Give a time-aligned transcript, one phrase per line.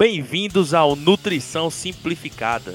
[0.00, 2.74] Bem-vindos ao Nutrição Simplificada,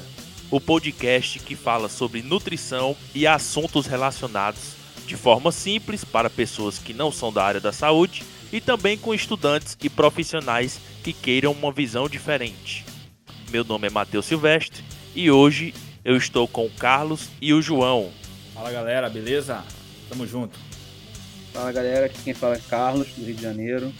[0.51, 4.75] o podcast que fala sobre nutrição e assuntos relacionados
[5.07, 8.21] de forma simples para pessoas que não são da área da saúde
[8.53, 12.85] e também com estudantes e profissionais que queiram uma visão diferente.
[13.49, 14.83] Meu nome é Matheus Silvestre
[15.15, 15.73] e hoje
[16.03, 18.11] eu estou com o Carlos e o João.
[18.53, 19.63] Fala galera, beleza?
[20.09, 20.59] Tamo junto.
[21.51, 23.91] Fala galera, aqui quem fala é Carlos, do Rio de Janeiro.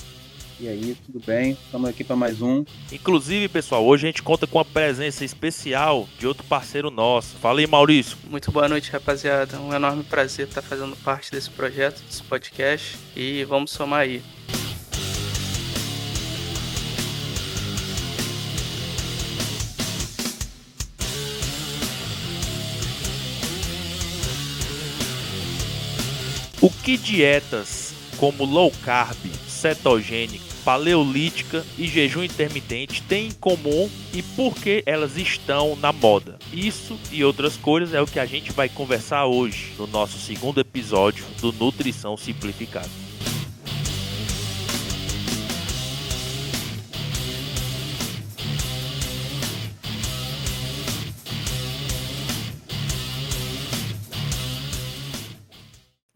[0.57, 1.51] E aí, tudo bem?
[1.51, 2.63] Estamos aqui para mais um.
[2.89, 7.35] Inclusive, pessoal, hoje a gente conta com a presença especial de outro parceiro nosso.
[7.35, 8.17] Fala aí, Maurício.
[8.29, 9.59] Muito boa noite, rapaziada.
[9.59, 12.97] Um enorme prazer estar fazendo parte desse projeto, desse podcast.
[13.17, 14.23] E vamos somar aí.
[26.61, 29.17] O que dietas como low carb,
[29.65, 36.37] cetogênica, paleolítica e jejum intermitente têm em comum e por que elas estão na moda?
[36.53, 40.59] Isso e outras coisas é o que a gente vai conversar hoje no nosso segundo
[40.59, 43.04] episódio do Nutrição Simplificada.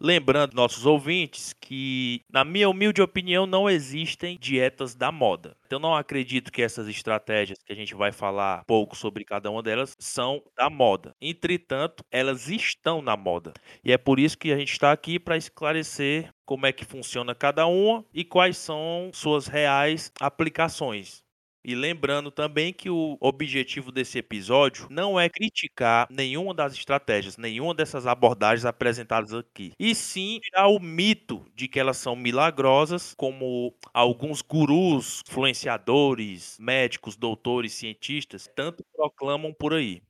[0.09, 5.55] Lembrando nossos ouvintes que, na minha humilde opinião, não existem dietas da moda.
[5.67, 9.61] Então, não acredito que essas estratégias que a gente vai falar pouco sobre cada uma
[9.61, 11.15] delas são da moda.
[11.21, 13.53] Entretanto, elas estão na moda.
[13.83, 17.35] E é por isso que a gente está aqui para esclarecer como é que funciona
[17.35, 21.23] cada uma e quais são suas reais aplicações.
[21.63, 27.73] E lembrando também que o objetivo desse episódio não é criticar nenhuma das estratégias, nenhuma
[27.73, 33.75] dessas abordagens apresentadas aqui, e sim tirar o mito de que elas são milagrosas, como
[33.93, 40.01] alguns gurus, influenciadores, médicos, doutores, cientistas tanto proclamam por aí.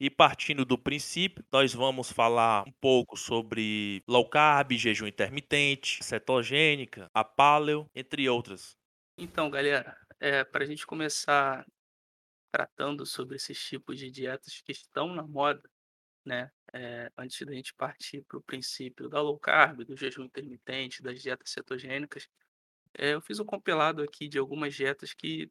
[0.00, 7.10] E partindo do princípio, nós vamos falar um pouco sobre low carb, jejum intermitente, cetogênica,
[7.12, 8.76] a paleo, entre outras.
[9.16, 11.66] Então, galera, é, para a gente começar
[12.50, 15.68] tratando sobre esses tipos de dietas que estão na moda,
[16.24, 16.50] né?
[16.72, 21.22] É, antes da gente partir para o princípio da low carb, do jejum intermitente, das
[21.22, 22.28] dietas cetogênicas,
[22.94, 25.50] é, eu fiz um compilado aqui de algumas dietas que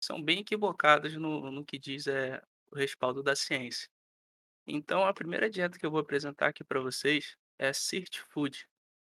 [0.00, 3.88] são bem equivocadas no, no que diz é, o respaldo da ciência.
[4.66, 8.69] Então, a primeira dieta que eu vou apresentar aqui para vocês é Sirt Food.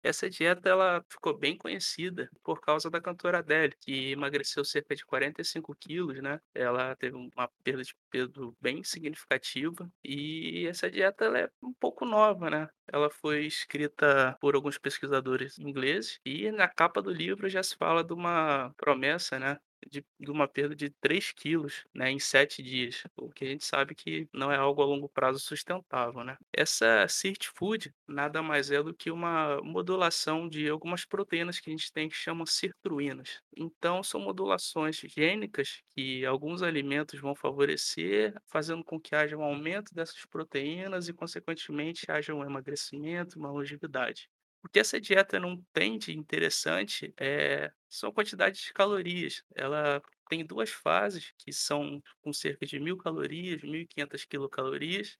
[0.09, 5.05] Essa dieta ela ficou bem conhecida por causa da cantora Adele, que emagreceu cerca de
[5.05, 6.41] 45 quilos, né?
[6.55, 12.05] Ela teve uma perda de peso bem significativa e essa dieta ela é um pouco
[12.07, 12.69] nova, né?
[12.91, 18.03] Ela foi escrita por alguns pesquisadores ingleses e na capa do livro já se fala
[18.03, 19.59] de uma promessa, né?
[19.87, 23.65] De, de uma perda de 3 quilos né, em 7 dias, o que a gente
[23.65, 26.25] sabe que não é algo a longo prazo sustentável.
[26.25, 26.37] Né?
[26.53, 31.73] Essa Sirt Food nada mais é do que uma modulação de algumas proteínas que a
[31.73, 33.41] gente tem que chamam sirtuínas.
[33.57, 39.95] Então, são modulações gênicas que alguns alimentos vão favorecer, fazendo com que haja um aumento
[39.95, 44.29] dessas proteínas e, consequentemente, haja um emagrecimento, uma longevidade.
[44.65, 49.43] O que essa dieta não tem de interessante é são a quantidade de calorias.
[49.55, 55.17] Ela tem duas fases, que são com cerca de 1.000 calorias, 1.500 quilocalorias.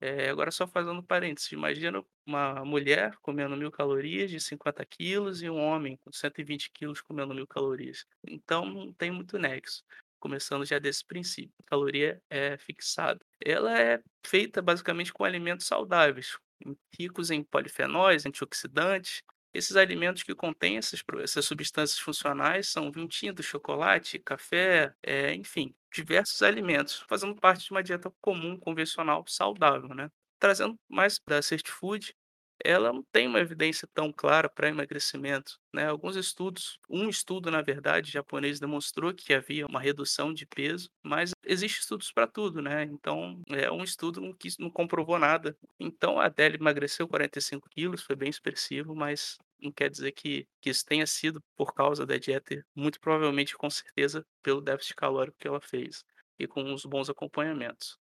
[0.00, 5.50] Eh, agora só fazendo parênteses, imagina uma mulher comendo 1.000 calorias de 50 quilos e
[5.50, 8.06] um homem com 120 quilos comendo 1.000 calorias.
[8.28, 9.84] Então não tem muito nexo.
[10.20, 13.20] Começando já desse princípio, a caloria é fixada.
[13.44, 16.38] Ela é feita basicamente com alimentos saudáveis,
[16.98, 19.22] ricos em polifenóis, antioxidantes.
[19.52, 25.74] Esses alimentos que contêm essas, essas substâncias funcionais são vinho tinto, chocolate, café, é, enfim,
[25.92, 30.10] diversos alimentos, fazendo parte de uma dieta comum, convencional, saudável, né?
[30.38, 32.14] Trazendo mais da Cert Food,
[32.64, 35.86] ela não tem uma evidência tão clara para emagrecimento, né?
[35.86, 41.32] Alguns estudos, um estudo, na verdade, japonês demonstrou que havia uma redução de peso, mas
[41.44, 42.84] existe estudos para tudo, né?
[42.84, 45.56] Então, é um estudo que não comprovou nada.
[45.78, 50.70] Então, a Adele emagreceu 45 quilos, foi bem expressivo, mas não quer dizer que, que
[50.70, 55.48] isso tenha sido por causa da dieta, muito provavelmente, com certeza, pelo déficit calórico que
[55.48, 56.04] ela fez
[56.38, 57.98] e com os bons acompanhamentos.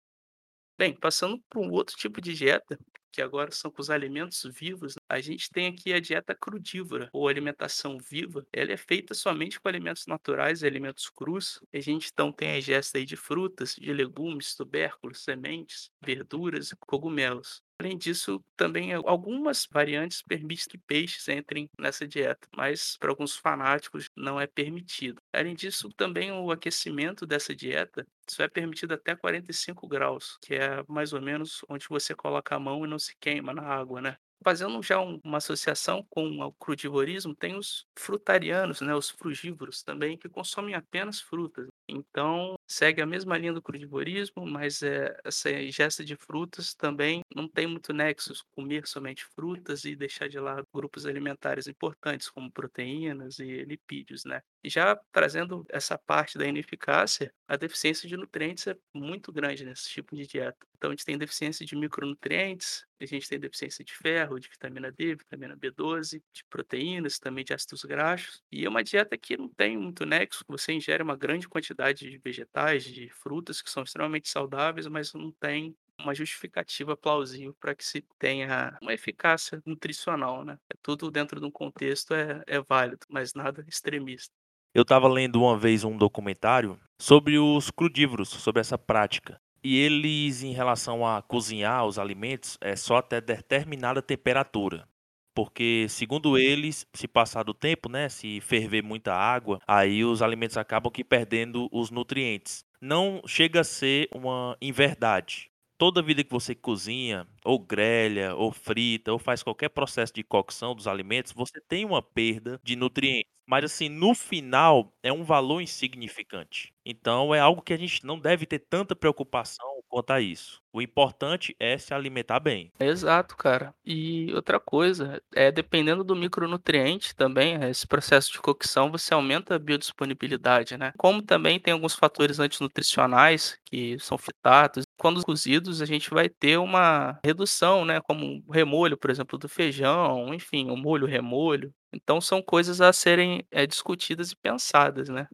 [0.78, 2.78] Bem, passando para um outro tipo de dieta,
[3.12, 7.28] que agora são com os alimentos vivos, a gente tem aqui a dieta crudívora, ou
[7.28, 8.46] alimentação viva.
[8.52, 11.60] Ela é feita somente com alimentos naturais alimentos crus.
[11.72, 17.62] A gente então tem a ingesta de frutas, de legumes, tubérculos, sementes, verduras e cogumelos.
[17.82, 24.06] Além disso, também algumas variantes permitem que peixes entrem nessa dieta, mas para alguns fanáticos
[24.16, 25.20] não é permitido.
[25.32, 30.82] Além disso, também o aquecimento dessa dieta só é permitido até 45 graus, que é
[30.88, 34.16] mais ou menos onde você coloca a mão e não se queima na água, né?
[34.44, 40.16] Fazendo já um- uma associação com o crudivorismo, tem os frutarianos, né, os frugívoros também,
[40.18, 41.68] que consomem apenas frutas.
[41.88, 47.46] Então, segue a mesma linha do crudivorismo, mas é, essa ingesta de frutas também não
[47.48, 53.38] tem muito nexo comer somente frutas e deixar de lado grupos alimentares importantes, como proteínas
[53.38, 54.40] e lipídios, né?
[54.64, 60.16] Já trazendo essa parte da ineficácia, a deficiência de nutrientes é muito grande nesse tipo
[60.16, 60.71] de dieta.
[60.82, 64.90] Então, a gente tem deficiência de micronutrientes, a gente tem deficiência de ferro, de vitamina
[64.90, 68.42] D, vitamina B12, de proteínas, também de ácidos graxos.
[68.50, 72.18] E é uma dieta que não tem muito nexo, você ingere uma grande quantidade de
[72.18, 77.84] vegetais, de frutas que são extremamente saudáveis, mas não tem uma justificativa plausível para que
[77.84, 80.58] se tenha uma eficácia nutricional, né?
[80.68, 84.34] É tudo dentro de um contexto é, é válido, mas nada extremista.
[84.74, 89.38] Eu estava lendo uma vez um documentário sobre os crudívoros, sobre essa prática.
[89.64, 94.88] E eles, em relação a cozinhar os alimentos, é só até determinada temperatura.
[95.34, 100.56] Porque, segundo eles, se passar do tempo, né, se ferver muita água, aí os alimentos
[100.58, 102.64] acabam que perdendo os nutrientes.
[102.80, 105.48] Não chega a ser uma inverdade.
[105.78, 110.74] Toda vida que você cozinha, ou grelha, ou frita, ou faz qualquer processo de cocção
[110.74, 113.30] dos alimentos, você tem uma perda de nutrientes.
[113.46, 116.71] Mas assim, no final é um valor insignificante.
[116.84, 120.60] Então é algo que a gente não deve ter tanta preocupação quanto a isso.
[120.72, 122.72] O importante é se alimentar bem.
[122.80, 123.74] Exato, cara.
[123.84, 129.54] E outra coisa, é dependendo do micronutriente também, eh, esse processo de cocção, você aumenta
[129.54, 130.92] a biodisponibilidade, né?
[130.96, 134.84] Como também tem alguns fatores antinutricionais que são fitados.
[134.98, 138.00] Quando cozidos, a gente vai ter uma redução, né?
[138.00, 141.70] Como remolho, por exemplo, do feijão, enfim, o molho remolho.
[141.92, 145.28] Então são coisas a serem é, discutidas e pensadas, né?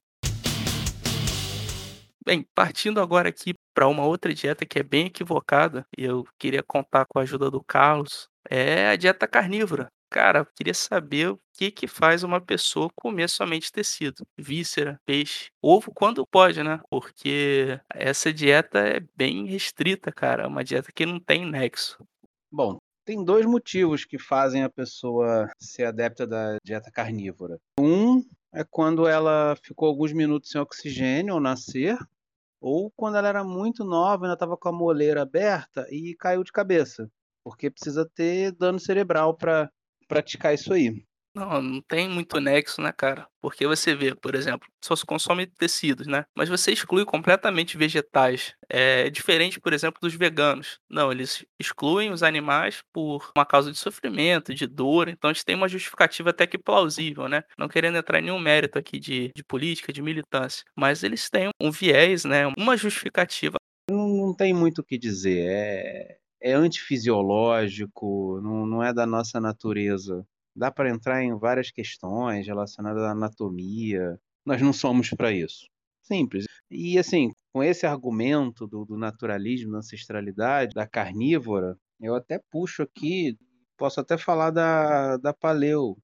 [2.29, 6.63] Bem, partindo agora aqui para uma outra dieta que é bem equivocada, e eu queria
[6.63, 9.89] contar com a ajuda do Carlos, é a dieta carnívora.
[10.11, 15.49] Cara, eu queria saber o que que faz uma pessoa comer somente tecido, víscera, peixe,
[15.63, 16.79] ovo quando pode, né?
[16.91, 21.97] Porque essa dieta é bem restrita, cara, é uma dieta que não tem nexo.
[22.53, 22.77] Bom,
[23.07, 27.57] tem dois motivos que fazem a pessoa ser adepta da dieta carnívora.
[27.81, 28.23] Um
[28.53, 31.97] é quando ela ficou alguns minutos sem oxigênio ao nascer,
[32.61, 36.53] ou quando ela era muito nova, ainda estava com a moleira aberta e caiu de
[36.53, 37.11] cabeça,
[37.45, 39.71] porque precisa ter dano cerebral para
[40.09, 41.05] praticar isso aí.
[41.39, 43.29] Não, não tem muito nexo, né, cara?
[43.41, 46.25] Porque você vê, por exemplo, só se consome tecidos, né?
[46.37, 48.55] Mas você exclui completamente vegetais.
[48.69, 50.81] É diferente, por exemplo, dos veganos.
[50.91, 55.09] Não, eles excluem os animais por uma causa de sofrimento, de dor.
[55.09, 57.45] Então, gente tem uma justificativa até que plausível, né?
[57.57, 60.65] Não querendo entrar em nenhum mérito aqui de, de política, de militância.
[60.75, 62.47] Mas eles têm um viés, né?
[62.59, 63.57] Uma justificativa.
[63.89, 65.47] Não, não tem muito o que dizer.
[65.49, 70.27] É, é antifisiológico, não, não é da nossa natureza.
[70.55, 74.19] Dá para entrar em várias questões relacionadas à anatomia.
[74.45, 75.67] Nós não somos para isso.
[76.03, 76.47] Simples.
[76.71, 82.83] E assim, com esse argumento do, do naturalismo, da ancestralidade, da carnívora, eu até puxo
[82.83, 83.37] aqui,
[83.77, 85.97] posso até falar da, da paleo,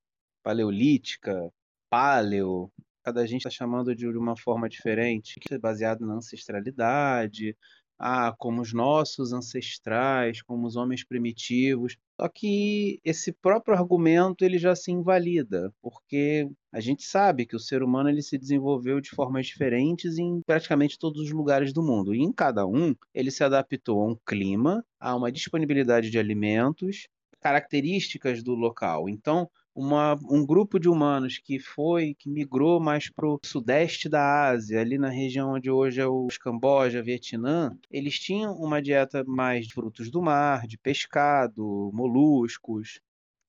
[0.42, 1.50] paleolítica,
[1.88, 2.71] paleo,
[3.04, 7.57] cada gente está chamando de uma forma diferente, que é baseado na ancestralidade,
[7.99, 11.97] ah, como os nossos ancestrais, como os homens primitivos.
[12.21, 17.61] Só que esse próprio argumento ele já se invalida, porque a gente sabe que o
[17.61, 22.14] ser humano ele se desenvolveu de formas diferentes em praticamente todos os lugares do mundo.
[22.14, 27.09] E em cada um, ele se adaptou a um clima, a uma disponibilidade de alimentos,
[27.40, 29.09] características do local.
[29.09, 34.49] Então, uma, um grupo de humanos que foi, que migrou mais para o sudeste da
[34.49, 39.66] Ásia, ali na região onde hoje é o Camboja, Vietnã, eles tinham uma dieta mais
[39.66, 43.00] de frutos do mar, de pescado, moluscos,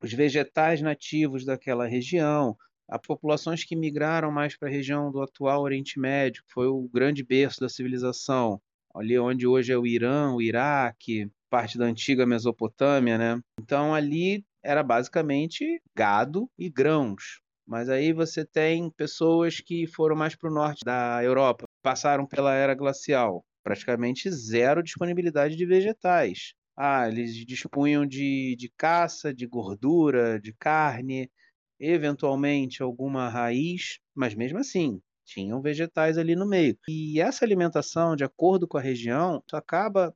[0.02, 5.62] os vegetais nativos daquela região, as populações que migraram mais para a região do atual
[5.62, 8.60] Oriente Médio, que foi o grande berço da civilização,
[8.94, 13.42] ali onde hoje é o Irã, o Iraque, parte da antiga Mesopotâmia, né?
[13.60, 17.40] Então ali era basicamente gado e grãos.
[17.68, 22.54] Mas aí você tem pessoas que foram mais para o norte da Europa, passaram pela
[22.54, 26.54] era glacial, praticamente zero disponibilidade de vegetais.
[26.78, 31.32] Ah, eles dispunham de, de caça, de gordura, de carne,
[31.80, 36.78] eventualmente alguma raiz, mas mesmo assim, tinham vegetais ali no meio.
[36.88, 40.14] E essa alimentação, de acordo com a região, acaba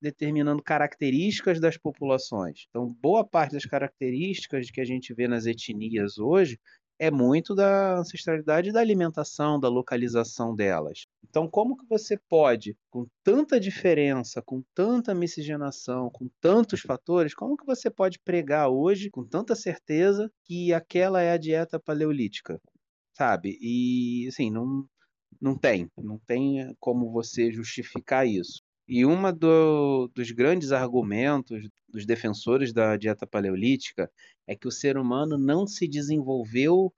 [0.00, 2.66] determinando características das populações.
[2.68, 6.58] Então, boa parte das características que a gente vê nas etnias hoje
[7.00, 11.06] é muito da ancestralidade da alimentação, da localização delas.
[11.26, 17.56] Então, como que você pode, com tanta diferença, com tanta miscigenação, com tantos fatores, como
[17.56, 22.60] que você pode pregar hoje, com tanta certeza, que aquela é a dieta paleolítica?
[23.16, 23.56] Sabe?
[23.62, 24.84] E, assim, não,
[25.40, 25.90] não tem.
[25.96, 28.62] Não tem como você justificar isso.
[28.92, 34.10] E um do, dos grandes argumentos dos defensores da dieta paleolítica
[34.48, 36.92] é que o ser humano não se desenvolveu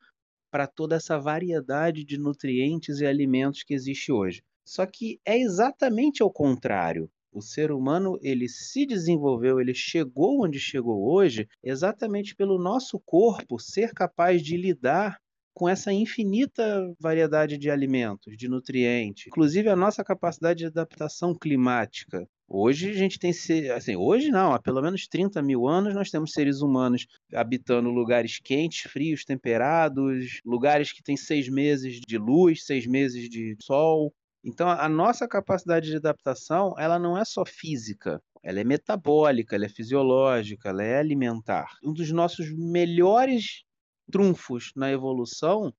[0.50, 4.42] para toda essa variedade de nutrientes e alimentos que existe hoje.
[4.64, 7.10] Só que é exatamente ao contrário.
[7.30, 13.58] O ser humano ele se desenvolveu, ele chegou onde chegou hoje, exatamente pelo nosso corpo
[13.58, 15.20] ser capaz de lidar
[15.54, 22.26] com essa infinita variedade de alimentos, de nutrientes, inclusive a nossa capacidade de adaptação climática.
[22.48, 23.30] Hoje a gente tem,
[23.70, 28.38] assim, hoje não, há pelo menos 30 mil anos nós temos seres humanos habitando lugares
[28.38, 34.12] quentes, frios, temperados, lugares que têm seis meses de luz, seis meses de sol.
[34.44, 39.66] Então a nossa capacidade de adaptação, ela não é só física, ela é metabólica, ela
[39.66, 41.68] é fisiológica, ela é alimentar.
[41.82, 43.62] Um dos nossos melhores
[44.10, 45.72] trunfos na evolução,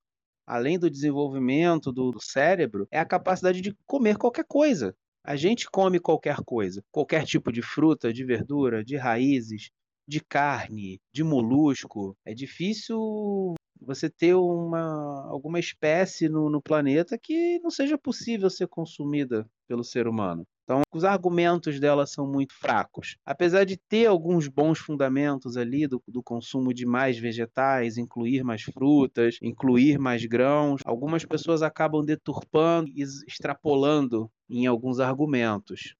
[0.46, 4.96] além do desenvolvimento do cérebro, é a capacidade de comer qualquer coisa.
[5.24, 9.70] A gente come qualquer coisa, qualquer tipo de fruta, de verdura, de raízes,
[10.08, 12.18] de carne, de molusco.
[12.26, 18.68] É difícil você ter uma, alguma espécie no, no planeta que não seja possível ser
[18.68, 20.46] consumida pelo ser humano.
[20.64, 23.18] Então, os argumentos dela são muito fracos.
[23.26, 28.62] Apesar de ter alguns bons fundamentos ali do, do, consumo de mais vegetais, incluir mais
[28.62, 35.96] frutas, incluir mais grãos, algumas pessoas acabam deturpando e extrapolando em alguns argumentos.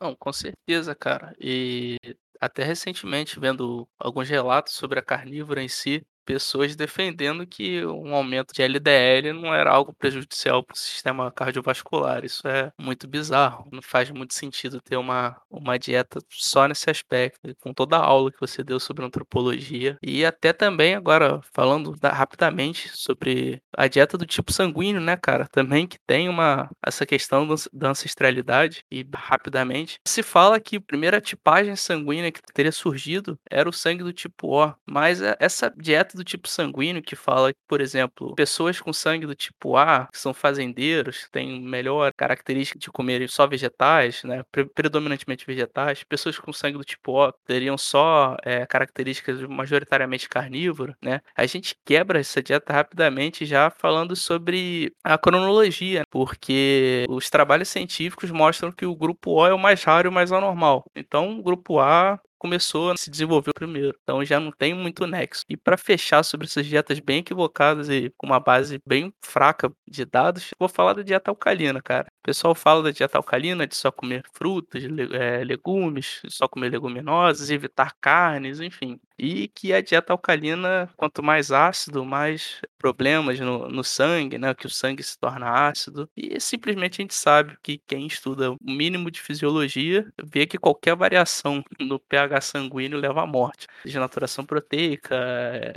[0.00, 1.34] Não, com certeza, cara.
[1.38, 1.96] E
[2.40, 8.52] até recentemente, vendo alguns relatos sobre a carnívora em si, pessoas defendendo que um aumento
[8.52, 12.24] de LDL não era algo prejudicial para o sistema cardiovascular.
[12.24, 13.68] Isso é muito bizarro.
[13.72, 18.32] Não faz muito sentido ter uma, uma dieta só nesse aspecto, com toda a aula
[18.32, 19.96] que você deu sobre antropologia.
[20.02, 25.46] E até também, agora, falando da, rapidamente sobre a dieta do tipo sanguíneo, né, cara?
[25.52, 28.84] Também que tem uma essa questão da ancestralidade.
[28.90, 34.02] E rapidamente, se fala que a primeira tipagem sanguínea que teria surgido era o sangue
[34.02, 34.74] do tipo O.
[34.84, 39.26] Mas é, essa dieta do tipo sanguíneo que fala que, por exemplo, pessoas com sangue
[39.26, 44.42] do tipo A, que são fazendeiros, têm melhor característica de comerem só vegetais, né,
[44.74, 51.20] predominantemente vegetais, pessoas com sangue do tipo O teriam só é, características majoritariamente carnívoras, né?
[51.36, 58.30] A gente quebra essa dieta rapidamente já falando sobre a cronologia, porque os trabalhos científicos
[58.30, 60.84] mostram que o grupo O é o mais raro e o mais anormal.
[60.94, 63.96] Então, o grupo A começou a se desenvolver primeiro.
[64.02, 65.42] Então já não tem muito nexo.
[65.48, 70.04] E para fechar sobre essas dietas bem equivocadas e com uma base bem fraca de
[70.04, 72.06] dados, vou falar da dieta alcalina, cara.
[72.26, 77.94] Pessoal fala da dieta alcalina de só comer frutas, é, legumes, só comer leguminosas, evitar
[78.00, 78.98] carnes, enfim.
[79.16, 84.52] E que a dieta alcalina, quanto mais ácido, mais problemas no, no sangue, né?
[84.54, 86.10] Que o sangue se torna ácido.
[86.16, 90.96] E simplesmente a gente sabe que quem estuda o mínimo de fisiologia vê que qualquer
[90.96, 93.68] variação no pH sanguíneo leva à morte.
[93.84, 95.16] Desnaturação proteica,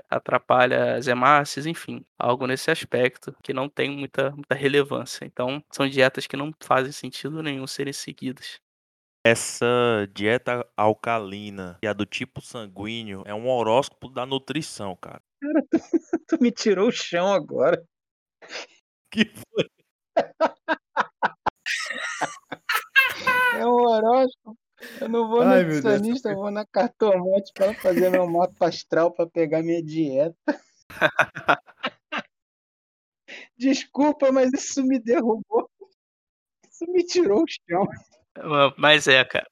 [0.10, 2.04] atrapalha as hemácias, enfim.
[2.18, 5.26] Algo nesse aspecto que não tem muita, muita relevância.
[5.26, 8.60] Então, são dietas que não fazem sentido nenhum serem seguidas.
[9.26, 15.22] Essa dieta alcalina e a do tipo sanguíneo é um horóscopo da nutrição, cara.
[15.42, 15.78] Cara, tu,
[16.28, 17.84] tu me tirou o chão agora.
[19.12, 19.70] Que foi?
[23.56, 24.58] É um horóscopo.
[25.02, 29.12] Eu não vou Ai, no nutricionista, eu vou na cartomante para fazer meu mapa astral
[29.12, 30.38] para pegar minha dieta.
[33.58, 35.69] Desculpa, mas isso me derrubou.
[36.80, 37.86] Isso me tirou o chão.
[38.78, 39.49] Mas é, cara.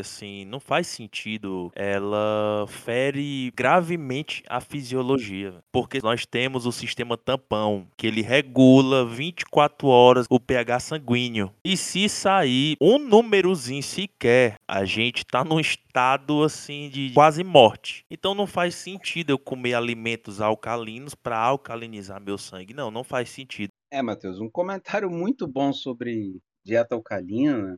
[0.00, 7.86] Assim não faz sentido ela fere gravemente a fisiologia, porque nós temos o sistema tampão
[7.96, 11.52] que ele regula 24 horas o pH sanguíneo.
[11.64, 18.04] E se sair um númerozinho sequer, a gente tá num estado assim de quase morte.
[18.10, 22.74] Então não faz sentido eu comer alimentos alcalinos para alcalinizar meu sangue.
[22.74, 23.70] Não, não faz sentido.
[23.90, 27.76] É, Matheus, um comentário muito bom sobre dieta alcalina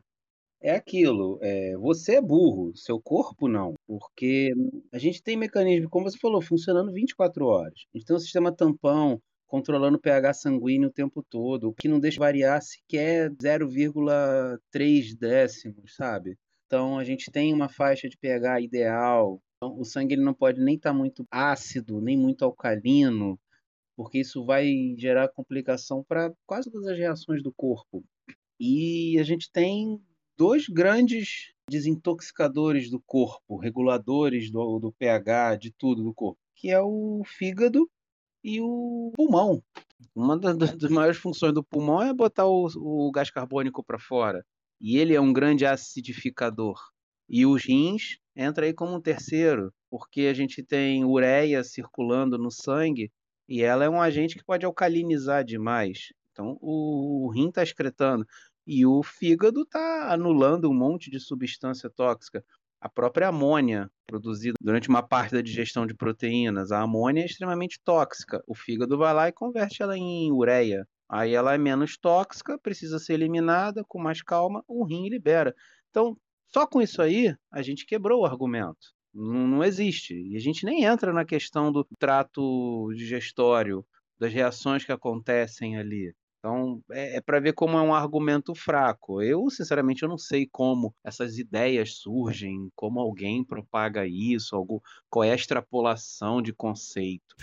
[0.63, 4.53] é aquilo, é, você é burro, seu corpo não, porque
[4.93, 7.85] a gente tem mecanismo, como você falou, funcionando 24 horas.
[7.93, 11.99] A gente tem um sistema tampão, controlando o pH sanguíneo o tempo todo, que não
[11.99, 16.37] deixa variar sequer 0,3 décimos, sabe?
[16.65, 19.41] Então a gente tem uma faixa de pH ideal.
[19.57, 23.37] Então, o sangue ele não pode nem estar tá muito ácido, nem muito alcalino,
[23.97, 28.01] porque isso vai gerar complicação para quase todas as reações do corpo.
[28.57, 30.01] E a gente tem
[30.37, 36.81] dois grandes desintoxicadores do corpo, reguladores do, do pH, de tudo do corpo, que é
[36.81, 37.89] o fígado
[38.43, 39.63] e o pulmão.
[40.13, 44.45] Uma das, das maiores funções do pulmão é botar o, o gás carbônico para fora.
[44.81, 46.77] E ele é um grande acidificador.
[47.29, 52.51] E os rins entra aí como um terceiro, porque a gente tem ureia circulando no
[52.51, 53.11] sangue
[53.47, 56.11] e ela é um agente que pode alcalinizar demais.
[56.31, 58.25] Então o, o rim está excretando
[58.65, 62.43] e o fígado está anulando um monte de substância tóxica.
[62.79, 67.79] A própria amônia produzida durante uma parte da digestão de proteínas, a amônia é extremamente
[67.83, 68.43] tóxica.
[68.45, 70.85] O fígado vai lá e converte ela em ureia.
[71.09, 75.55] Aí ela é menos tóxica, precisa ser eliminada, com mais calma, o rim libera.
[75.89, 76.17] Então,
[76.47, 78.93] só com isso aí, a gente quebrou o argumento.
[79.13, 80.15] Não, não existe.
[80.15, 83.85] E a gente nem entra na questão do trato digestório,
[84.19, 86.13] das reações que acontecem ali.
[86.45, 89.21] Então, é, é para ver como é um argumento fraco.
[89.21, 95.23] Eu, sinceramente, eu não sei como essas ideias surgem, como alguém propaga isso, algo, qual
[95.23, 97.33] é a extrapolação de conceitos.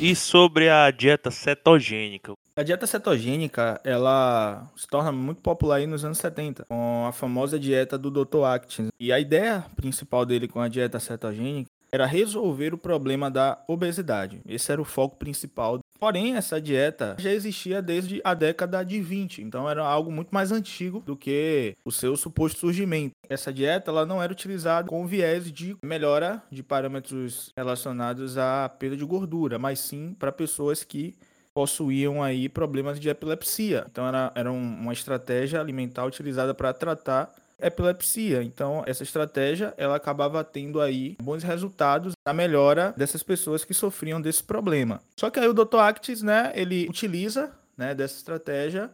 [0.00, 2.34] E sobre a dieta cetogênica?
[2.56, 7.60] A dieta cetogênica, ela se torna muito popular aí nos anos 70, com a famosa
[7.60, 8.42] dieta do Dr.
[8.42, 8.88] Atkins.
[8.98, 14.40] E a ideia principal dele com a dieta cetogênica era resolver o problema da obesidade.
[14.46, 15.78] Esse era o foco principal.
[16.00, 20.50] Porém, essa dieta já existia desde a década de 20, então era algo muito mais
[20.50, 23.14] antigo do que o seu suposto surgimento.
[23.28, 28.96] Essa dieta ela não era utilizada com viés de melhora de parâmetros relacionados à perda
[28.96, 31.14] de gordura, mas sim para pessoas que
[31.54, 33.86] possuíam aí problemas de epilepsia.
[33.90, 37.30] Então era, era uma estratégia alimentar utilizada para tratar
[37.62, 38.42] epilepsia.
[38.42, 44.20] Então, essa estratégia, ela acabava tendo aí bons resultados na melhora dessas pessoas que sofriam
[44.20, 45.00] desse problema.
[45.18, 45.78] Só que aí o Dr.
[45.78, 48.90] Actis, né, ele utiliza, né, dessa estratégia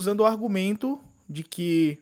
[0.00, 1.98] usando o argumento de que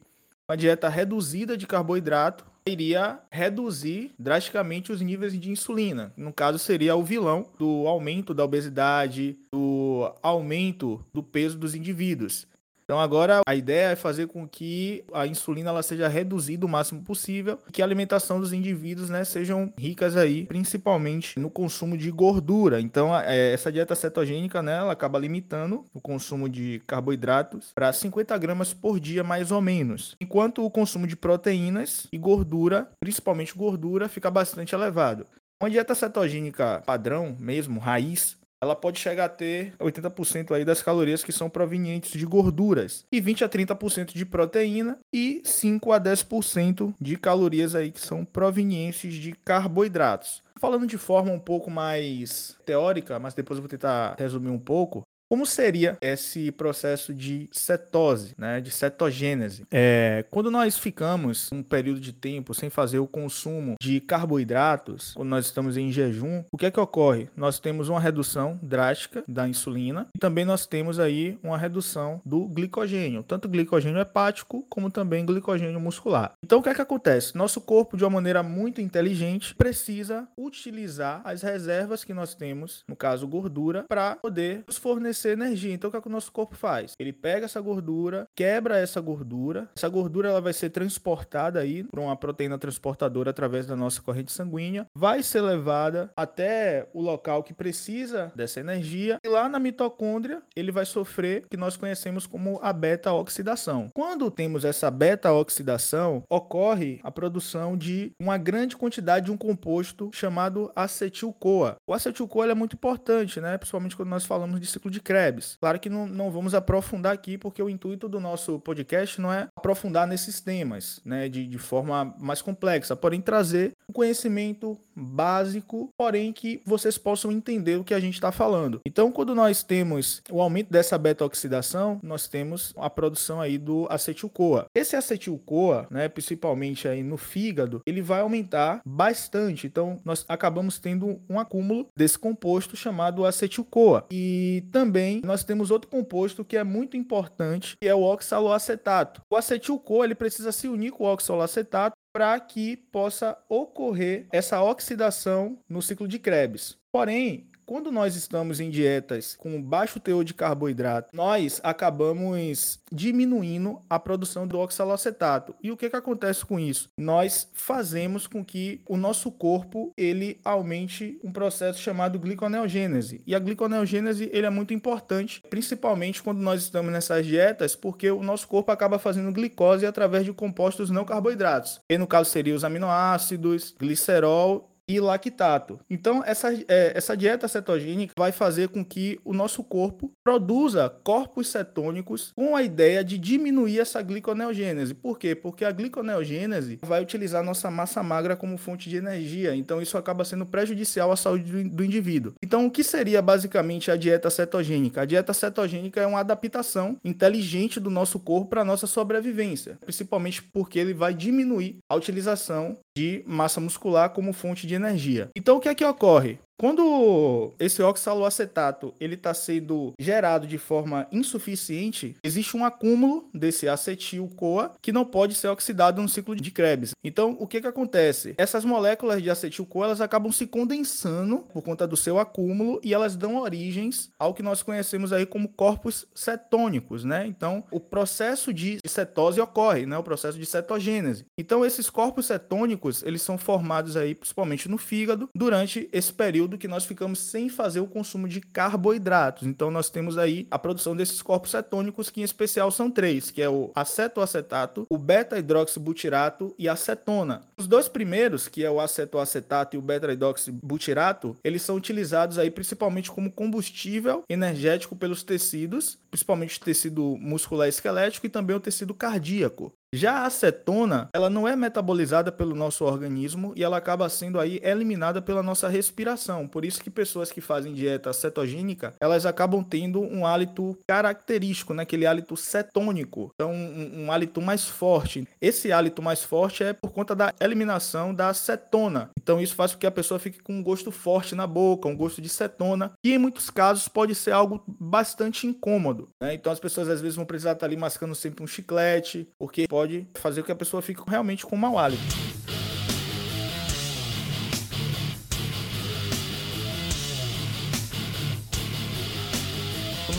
[0.48, 6.12] uma dieta reduzida de carboidrato iria reduzir drasticamente os níveis de insulina.
[6.16, 12.46] No caso, seria o vilão do aumento da obesidade, do aumento do peso dos indivíduos.
[12.90, 17.04] Então agora a ideia é fazer com que a insulina ela seja reduzida o máximo
[17.04, 22.80] possível, que a alimentação dos indivíduos, né, sejam ricas aí, principalmente no consumo de gordura.
[22.80, 28.36] Então é, essa dieta cetogênica, né, ela acaba limitando o consumo de carboidratos para 50
[28.38, 34.08] gramas por dia mais ou menos, enquanto o consumo de proteínas e gordura, principalmente gordura,
[34.08, 35.26] fica bastante elevado.
[35.62, 41.24] Uma dieta cetogênica padrão mesmo, raiz, ela pode chegar a ter 80% aí das calorias
[41.24, 46.94] que são provenientes de gorduras e 20 a 30% de proteína e 5 a 10%
[47.00, 50.42] de calorias aí que são provenientes de carboidratos.
[50.60, 55.02] Falando de forma um pouco mais teórica, mas depois eu vou tentar resumir um pouco,
[55.30, 59.64] como seria esse processo de cetose, né, de cetogênese?
[59.70, 65.28] É, quando nós ficamos um período de tempo sem fazer o consumo de carboidratos, quando
[65.28, 67.28] nós estamos em jejum, o que é que ocorre?
[67.36, 72.48] Nós temos uma redução drástica da insulina e também nós temos aí uma redução do
[72.48, 76.32] glicogênio, tanto glicogênio hepático como também glicogênio muscular.
[76.44, 77.36] Então o que é que acontece?
[77.36, 82.96] Nosso corpo, de uma maneira muito inteligente, precisa utilizar as reservas que nós temos, no
[82.96, 85.72] caso gordura, para poder nos fornecer energia.
[85.72, 86.92] Então o que, é que o nosso corpo faz?
[86.98, 89.68] Ele pega essa gordura, quebra essa gordura.
[89.76, 94.32] Essa gordura ela vai ser transportada aí por uma proteína transportadora através da nossa corrente
[94.32, 100.42] sanguínea, vai ser levada até o local que precisa dessa energia e lá na mitocôndria
[100.54, 103.88] ele vai sofrer o que nós conhecemos como a beta-oxidação.
[103.94, 110.70] Quando temos essa beta-oxidação, ocorre a produção de uma grande quantidade de um composto chamado
[110.74, 111.76] acetil-CoA.
[111.86, 113.58] O acetil-CoA é muito importante, né?
[113.58, 115.56] Principalmente quando nós falamos de ciclo de Krebs.
[115.60, 119.48] Claro que não, não vamos aprofundar aqui, porque o intuito do nosso podcast não é
[119.56, 126.32] aprofundar nesses temas, né, de, de forma mais complexa, porém trazer um conhecimento básico, porém
[126.32, 128.80] que vocês possam entender o que a gente está falando.
[128.86, 134.66] Então, quando nós temos o aumento dessa beta-oxidação, nós temos a produção aí do acetil-CoA.
[134.72, 139.66] Esse acetil-CoA, né, principalmente aí no fígado, ele vai aumentar bastante.
[139.66, 144.04] Então, nós acabamos tendo um acúmulo desse composto chamado acetil-CoA.
[144.10, 149.22] E também também nós temos outro composto que é muito importante, que é o oxaloacetato.
[149.30, 155.58] O acetil-CoA ele precisa se unir com o oxaloacetato para que possa ocorrer essa oxidação
[155.68, 156.76] no ciclo de Krebs.
[156.92, 163.96] Porém, quando nós estamos em dietas com baixo teor de carboidrato, nós acabamos diminuindo a
[163.96, 165.54] produção do oxalacetato.
[165.62, 166.90] E o que, que acontece com isso?
[166.98, 173.22] Nós fazemos com que o nosso corpo ele aumente um processo chamado gliconeogênese.
[173.24, 178.20] E a gliconeogênese ele é muito importante, principalmente quando nós estamos nessas dietas, porque o
[178.20, 181.80] nosso corpo acaba fazendo glicose através de compostos não carboidratos.
[181.88, 185.78] E no caso seria os aminoácidos, glicerol e lactato.
[185.88, 191.48] Então, essa, é, essa dieta cetogênica vai fazer com que o nosso corpo produza corpos
[191.48, 194.94] cetônicos com a ideia de diminuir essa gliconeogênese.
[194.94, 195.34] Por quê?
[195.36, 199.54] Porque a gliconeogênese vai utilizar nossa massa magra como fonte de energia.
[199.54, 202.34] Então, isso acaba sendo prejudicial à saúde do, indivíduo.
[202.42, 205.02] Então, o que seria basicamente a dieta cetogênica?
[205.02, 210.42] A dieta cetogênica é uma adaptação inteligente do nosso corpo para a nossa sobrevivência, principalmente
[210.42, 215.30] porque ele vai diminuir a utilização de massa muscular como fonte de energia.
[215.36, 216.38] Então o que é que ocorre?
[216.60, 224.74] Quando esse oxaloacetato ele está sendo gerado de forma insuficiente, existe um acúmulo desse acetil-CoA
[224.82, 226.90] que não pode ser oxidado no ciclo de Krebs.
[227.02, 228.34] Então, o que que acontece?
[228.36, 233.16] Essas moléculas de acetil-CoA elas acabam se condensando por conta do seu acúmulo e elas
[233.16, 237.26] dão origens ao que nós conhecemos aí como corpos cetônicos, né?
[237.26, 239.96] Então, o processo de cetose ocorre, né?
[239.96, 241.24] O processo de cetogênese.
[241.38, 246.58] Então, esses corpos cetônicos, eles são formados aí principalmente no fígado durante esse período período
[246.58, 249.46] que nós ficamos sem fazer o consumo de carboidratos.
[249.46, 253.40] Então nós temos aí a produção desses corpos cetônicos, que em especial são três, que
[253.40, 257.42] é o acetoacetato, o beta-hidroxibutirato e a acetona.
[257.56, 263.10] Os dois primeiros, que é o acetoacetato e o beta-hidroxibutirato, eles são utilizados aí principalmente
[263.10, 269.72] como combustível energético pelos tecidos, principalmente o tecido muscular esquelético e também o tecido cardíaco.
[269.92, 274.60] Já a acetona, ela não é metabolizada pelo nosso organismo e ela acaba sendo aí
[274.62, 276.46] eliminada pela nossa respiração.
[276.46, 281.82] Por isso que pessoas que fazem dieta cetogênica, elas acabam tendo um hálito característico, né?
[281.82, 285.26] aquele hálito cetônico, então um, um hálito mais forte.
[285.40, 289.10] Esse hálito mais forte é por conta da eliminação da acetona.
[289.20, 291.96] Então isso faz com que a pessoa fique com um gosto forte na boca, um
[291.96, 296.08] gosto de cetona, e em muitos casos pode ser algo bastante incômodo.
[296.22, 296.34] Né?
[296.34, 299.79] Então as pessoas às vezes vão precisar estar ali mascando sempre um chiclete, porque pode
[299.80, 302.29] pode fazer com que a pessoa fique realmente com mau hálito.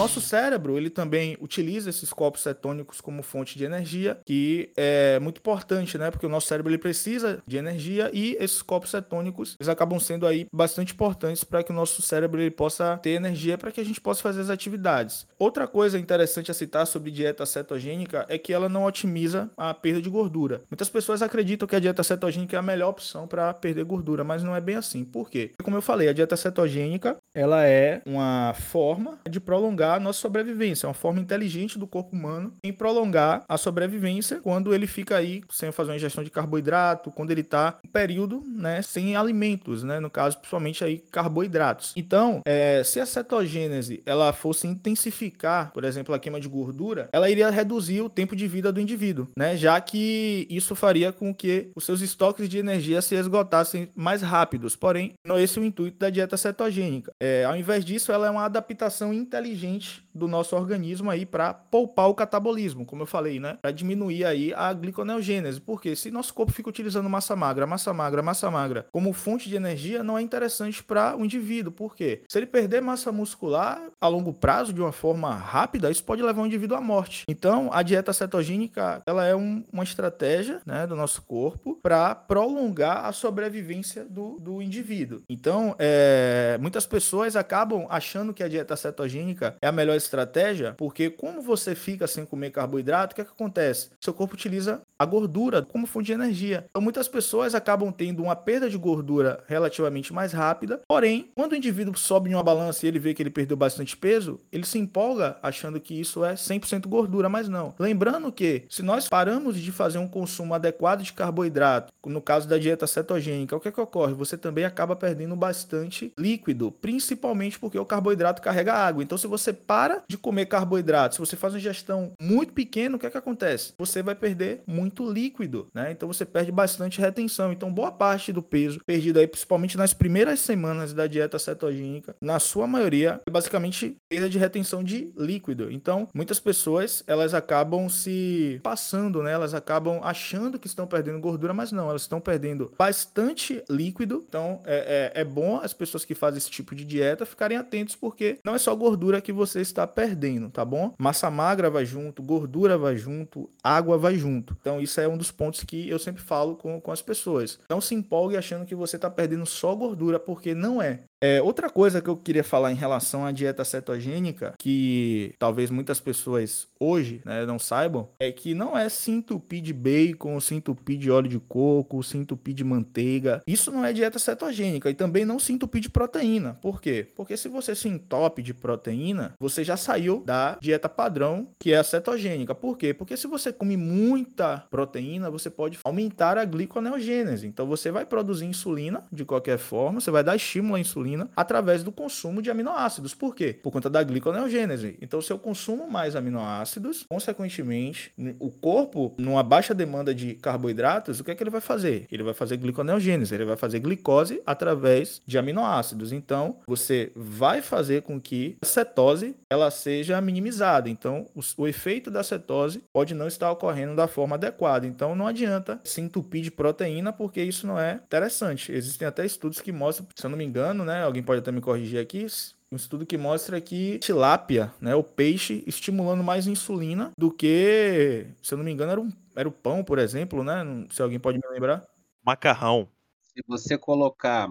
[0.01, 5.37] Nosso cérebro, ele também utiliza esses corpos cetônicos como fonte de energia, que é muito
[5.37, 6.09] importante, né?
[6.09, 10.25] Porque o nosso cérebro ele precisa de energia e esses corpos cetônicos, eles acabam sendo
[10.25, 13.85] aí bastante importantes para que o nosso cérebro ele possa ter energia para que a
[13.85, 15.27] gente possa fazer as atividades.
[15.37, 20.01] Outra coisa interessante a citar sobre dieta cetogênica é que ela não otimiza a perda
[20.01, 20.61] de gordura.
[20.69, 24.41] Muitas pessoas acreditam que a dieta cetogênica é a melhor opção para perder gordura, mas
[24.41, 25.03] não é bem assim.
[25.03, 25.51] Por quê?
[25.63, 30.19] Como eu falei, a dieta cetogênica, ela é uma forma de prolongar prolongar a nossa
[30.19, 30.85] sobrevivência.
[30.85, 35.43] É uma forma inteligente do corpo humano em prolongar a sobrevivência quando ele fica aí
[35.49, 39.99] sem fazer uma ingestão de carboidrato, quando ele está um período né, sem alimentos, né,
[39.99, 41.93] no caso, principalmente aí carboidratos.
[41.95, 47.29] Então, é, se a cetogênese ela fosse intensificar, por exemplo, a queima de gordura, ela
[47.29, 51.69] iria reduzir o tempo de vida do indivíduo, né, já que isso faria com que
[51.75, 54.75] os seus estoques de energia se esgotassem mais rápidos.
[54.75, 57.11] Porém, não esse é o intuito da dieta cetogênica.
[57.19, 59.80] É, ao invés disso, ela é uma adaptação inteligente
[60.13, 63.57] do nosso organismo aí para poupar o catabolismo, como eu falei, né?
[63.61, 65.61] Para diminuir aí a gliconeogênese.
[65.61, 69.55] Porque se nosso corpo fica utilizando massa magra, massa magra, massa magra como fonte de
[69.55, 71.71] energia, não é interessante para o indivíduo.
[71.71, 72.23] Por quê?
[72.27, 76.41] Se ele perder massa muscular a longo prazo de uma forma rápida, isso pode levar
[76.41, 77.25] o indivíduo à morte.
[77.27, 83.05] Então, a dieta cetogênica, ela é um, uma estratégia, né, do nosso corpo para prolongar
[83.05, 85.21] a sobrevivência do, do indivíduo.
[85.29, 91.09] Então, é, muitas pessoas acabam achando que a dieta cetogênica é a melhor estratégia, porque
[91.09, 93.91] como você fica sem comer carboidrato, o que, é que acontece?
[93.99, 96.65] Seu corpo utiliza a gordura como fonte de energia.
[96.69, 101.55] Então muitas pessoas acabam tendo uma perda de gordura relativamente mais rápida, porém, quando o
[101.55, 104.77] indivíduo sobe em uma balança e ele vê que ele perdeu bastante peso, ele se
[104.77, 107.73] empolga achando que isso é 100% gordura, mas não.
[107.79, 112.59] Lembrando que se nós paramos de fazer um consumo adequado de carboidrato, no caso da
[112.59, 114.13] dieta cetogênica, o que, é que ocorre?
[114.13, 119.01] Você também acaba perdendo bastante líquido, principalmente porque o carboidrato carrega água.
[119.01, 122.99] Então se você para de comer carboidrato, se você faz uma ingestão muito pequena, o
[122.99, 123.73] que é que acontece?
[123.79, 125.91] Você vai perder muito muito líquido, né?
[125.91, 127.51] Então você perde bastante retenção.
[127.51, 132.39] Então boa parte do peso perdido aí, principalmente nas primeiras semanas da dieta cetogênica, na
[132.39, 135.71] sua maioria, é basicamente perda de retenção de líquido.
[135.71, 139.31] Então muitas pessoas elas acabam se passando, né?
[139.31, 144.25] Elas acabam achando que estão perdendo gordura, mas não, elas estão perdendo bastante líquido.
[144.27, 147.95] Então é, é, é bom as pessoas que fazem esse tipo de dieta ficarem atentos
[147.95, 150.93] porque não é só gordura que você está perdendo, tá bom?
[150.99, 154.57] Massa magra vai junto, gordura vai junto, água vai junto.
[154.59, 157.59] Então, isso é um dos pontos que eu sempre falo com, com as pessoas.
[157.69, 161.01] Não se empolgue achando que você está perdendo só gordura, porque não é.
[161.23, 165.99] É, outra coisa que eu queria falar em relação à dieta cetogênica, que talvez muitas
[165.99, 170.97] pessoas hoje né, não saibam, é que não é se entupir de bacon, se entupir
[170.97, 173.39] de óleo de coco, se entupir de manteiga.
[173.45, 176.57] Isso não é dieta cetogênica e também não se entupir de proteína.
[176.59, 177.07] Por quê?
[177.15, 181.77] Porque se você se entope de proteína, você já saiu da dieta padrão, que é
[181.77, 182.55] a cetogênica.
[182.55, 182.95] Por quê?
[182.95, 187.47] Porque se você come muita proteína, você pode aumentar a gliconeogênese.
[187.47, 191.83] Então você vai produzir insulina de qualquer forma, você vai dar estímulo à insulina através
[191.83, 193.13] do consumo de aminoácidos.
[193.13, 193.53] Por quê?
[193.53, 194.97] Por conta da gliconeogênese.
[195.01, 201.23] Então, se eu consumo mais aminoácidos, consequentemente, o corpo, numa baixa demanda de carboidratos, o
[201.23, 202.05] que é que ele vai fazer?
[202.11, 206.11] Ele vai fazer gliconeogênese, ele vai fazer glicose através de aminoácidos.
[206.11, 210.89] Então, você vai fazer com que a cetose ela seja minimizada.
[210.89, 214.50] Então, o, o efeito da cetose pode não estar ocorrendo da forma adequada.
[214.87, 218.71] Então, não adianta se entupir de proteína, porque isso não é interessante.
[218.71, 221.61] Existem até estudos que mostram, se eu não me engano, né, Alguém pode até me
[221.61, 222.25] corrigir aqui.
[222.71, 228.53] Um estudo que mostra que tilápia, né, o peixe, estimulando mais insulina do que, se
[228.53, 230.63] eu não me engano, era, um, era o pão, por exemplo, né?
[230.89, 231.85] Se alguém pode me lembrar.
[232.25, 232.87] Macarrão.
[233.23, 234.49] Se você colocar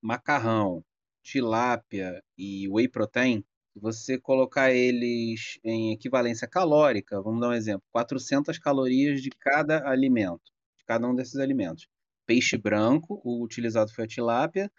[0.00, 0.84] macarrão,
[1.22, 3.44] tilápia e whey protein,
[3.80, 10.52] você colocar eles em equivalência calórica, vamos dar um exemplo, 400 calorias de cada alimento,
[10.76, 11.86] de cada um desses alimentos.
[12.26, 14.70] Peixe branco, o utilizado foi a tilápia,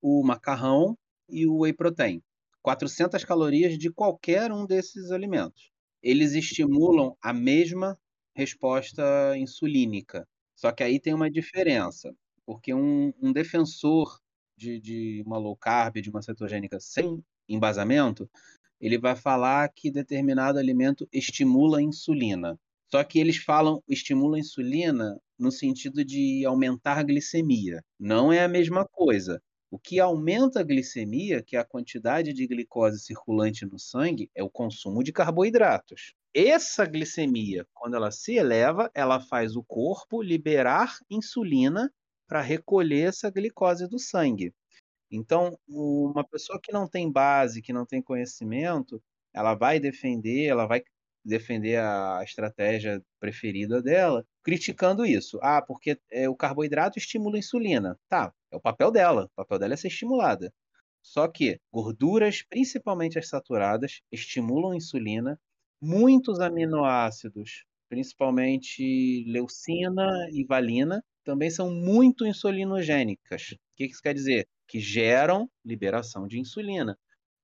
[0.00, 0.96] o macarrão
[1.28, 2.22] e o whey protein.
[2.62, 5.70] 400 calorias de qualquer um desses alimentos.
[6.02, 7.98] Eles estimulam a mesma
[8.34, 10.26] resposta insulínica.
[10.54, 12.14] Só que aí tem uma diferença,
[12.44, 14.18] porque um, um defensor
[14.56, 18.28] de, de uma low carb, de uma cetogênica sem embasamento,
[18.80, 22.58] ele vai falar que determinado alimento estimula a insulina.
[22.90, 27.82] Só que eles falam estimula a insulina no sentido de aumentar a glicemia.
[27.98, 29.42] Não é a mesma coisa.
[29.70, 34.42] O que aumenta a glicemia, que é a quantidade de glicose circulante no sangue, é
[34.42, 36.14] o consumo de carboidratos.
[36.32, 41.92] Essa glicemia, quando ela se eleva, ela faz o corpo liberar insulina
[42.28, 44.52] para recolher essa glicose do sangue.
[45.10, 50.66] Então, uma pessoa que não tem base, que não tem conhecimento, ela vai defender, ela
[50.66, 50.82] vai
[51.24, 55.38] defender a estratégia preferida dela, criticando isso.
[55.42, 57.98] Ah, porque é, o carboidrato estimula a insulina.
[58.08, 59.24] Tá, é o papel dela.
[59.24, 60.52] O papel dela é ser estimulada.
[61.02, 65.38] Só que gorduras, principalmente as saturadas, estimulam a insulina.
[65.80, 73.52] Muitos aminoácidos, principalmente leucina e valina, também são muito insulinogênicas.
[73.52, 74.48] O que isso quer dizer?
[74.66, 76.98] Que geram liberação de insulina.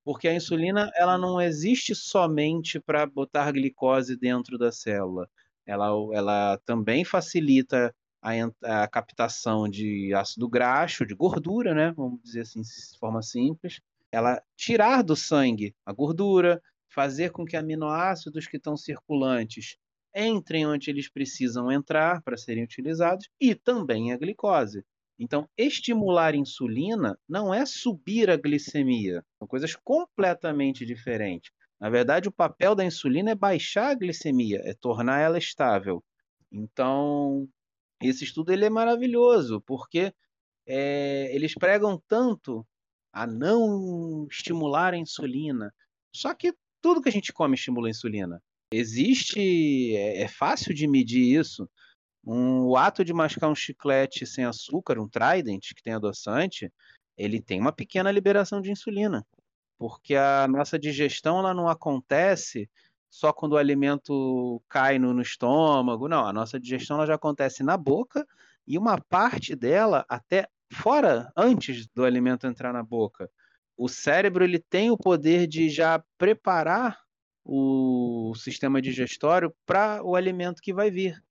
[0.04, 5.28] Porque a insulina ela não existe somente para botar glicose dentro da célula.
[5.64, 11.92] Ela, ela também facilita a, a, captação de ácido graxo, de gordura, né?
[11.96, 13.80] Vamos dizer assim, de forma simples.
[14.10, 19.76] Ela tirar do sangue a gordura, fazer com que aminoácidos que estão circulantes
[20.14, 24.84] entrem onde eles precisam entrar para serem utilizados e também a glicose.
[25.22, 31.52] Então, estimular insulina não é subir a glicemia, são coisas completamente diferentes.
[31.80, 36.02] Na verdade, o papel da insulina é baixar a glicemia, é tornar ela estável.
[36.50, 37.48] Então,
[38.02, 40.12] esse estudo ele é maravilhoso, porque
[40.66, 42.66] é, eles pregam tanto
[43.12, 45.72] a não estimular a insulina.
[46.12, 48.42] Só que tudo que a gente come estimula a insulina.
[48.72, 51.70] Existe, é, é fácil de medir isso.
[52.24, 56.72] Um, o ato de mascar um chiclete sem açúcar, um Trident, que tem adoçante,
[57.16, 59.26] ele tem uma pequena liberação de insulina,
[59.78, 62.70] porque a nossa digestão ela não acontece
[63.10, 67.62] só quando o alimento cai no, no estômago, não, a nossa digestão ela já acontece
[67.62, 68.26] na boca
[68.66, 73.30] e uma parte dela até fora, antes do alimento entrar na boca.
[73.76, 76.98] O cérebro ele tem o poder de já preparar
[77.44, 81.22] o sistema digestório para o alimento que vai vir.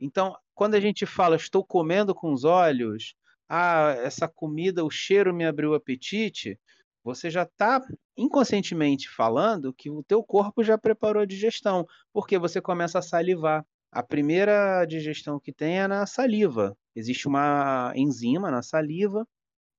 [0.00, 3.14] Então, quando a gente fala estou comendo com os olhos,
[3.48, 6.58] ah, essa comida, o cheiro me abriu o apetite,
[7.04, 7.80] você já está
[8.16, 13.64] inconscientemente falando que o teu corpo já preparou a digestão, porque você começa a salivar.
[13.92, 16.76] A primeira digestão que tem é na saliva.
[16.94, 19.26] Existe uma enzima na saliva,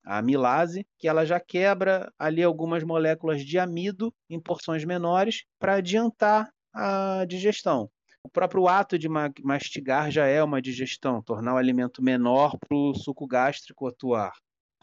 [0.05, 5.75] a amilase, que ela já quebra ali algumas moléculas de amido em porções menores para
[5.75, 7.89] adiantar a digestão.
[8.27, 12.93] O próprio ato de mastigar já é uma digestão, tornar o alimento menor para o
[12.93, 14.33] suco gástrico atuar.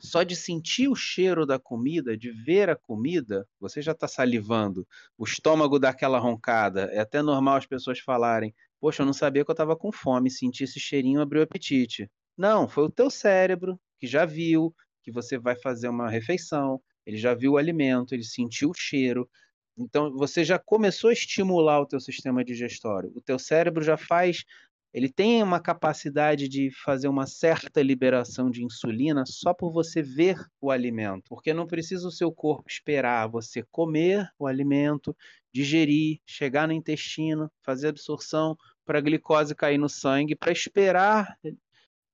[0.00, 4.88] Só de sentir o cheiro da comida, de ver a comida, você já está salivando.
[5.18, 6.84] O estômago dá aquela roncada.
[6.90, 10.30] É até normal as pessoas falarem: Poxa, eu não sabia que eu estava com fome,
[10.30, 12.10] senti esse cheirinho, abriu o apetite.
[12.34, 17.18] Não, foi o teu cérebro que já viu que você vai fazer uma refeição, ele
[17.18, 19.28] já viu o alimento, ele sentiu o cheiro,
[19.76, 23.12] então você já começou a estimular o teu sistema digestório.
[23.14, 24.44] O teu cérebro já faz,
[24.92, 30.36] ele tem uma capacidade de fazer uma certa liberação de insulina só por você ver
[30.60, 35.16] o alimento, porque não precisa o seu corpo esperar você comer o alimento,
[35.52, 38.56] digerir, chegar no intestino, fazer absorção
[38.86, 41.36] para a glicose cair no sangue, para esperar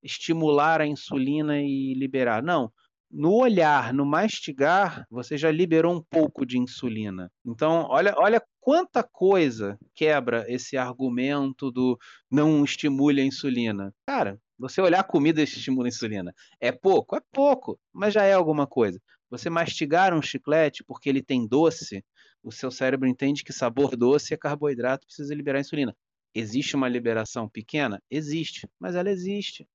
[0.02, 2.42] estimular a insulina e liberar.
[2.42, 2.72] Não,
[3.10, 7.30] no olhar, no mastigar, você já liberou um pouco de insulina.
[7.44, 11.98] Então, olha, olha quanta coisa quebra esse argumento do
[12.30, 13.92] não estimule a insulina.
[14.06, 16.32] Cara, você olhar a comida estimula a insulina.
[16.60, 17.16] É pouco?
[17.16, 19.00] É pouco, mas já é alguma coisa.
[19.28, 22.04] Você mastigar um chiclete porque ele tem doce,
[22.42, 25.96] o seu cérebro entende que sabor doce é carboidrato, precisa liberar insulina.
[26.34, 28.00] Existe uma liberação pequena?
[28.10, 29.66] Existe, mas ela existe.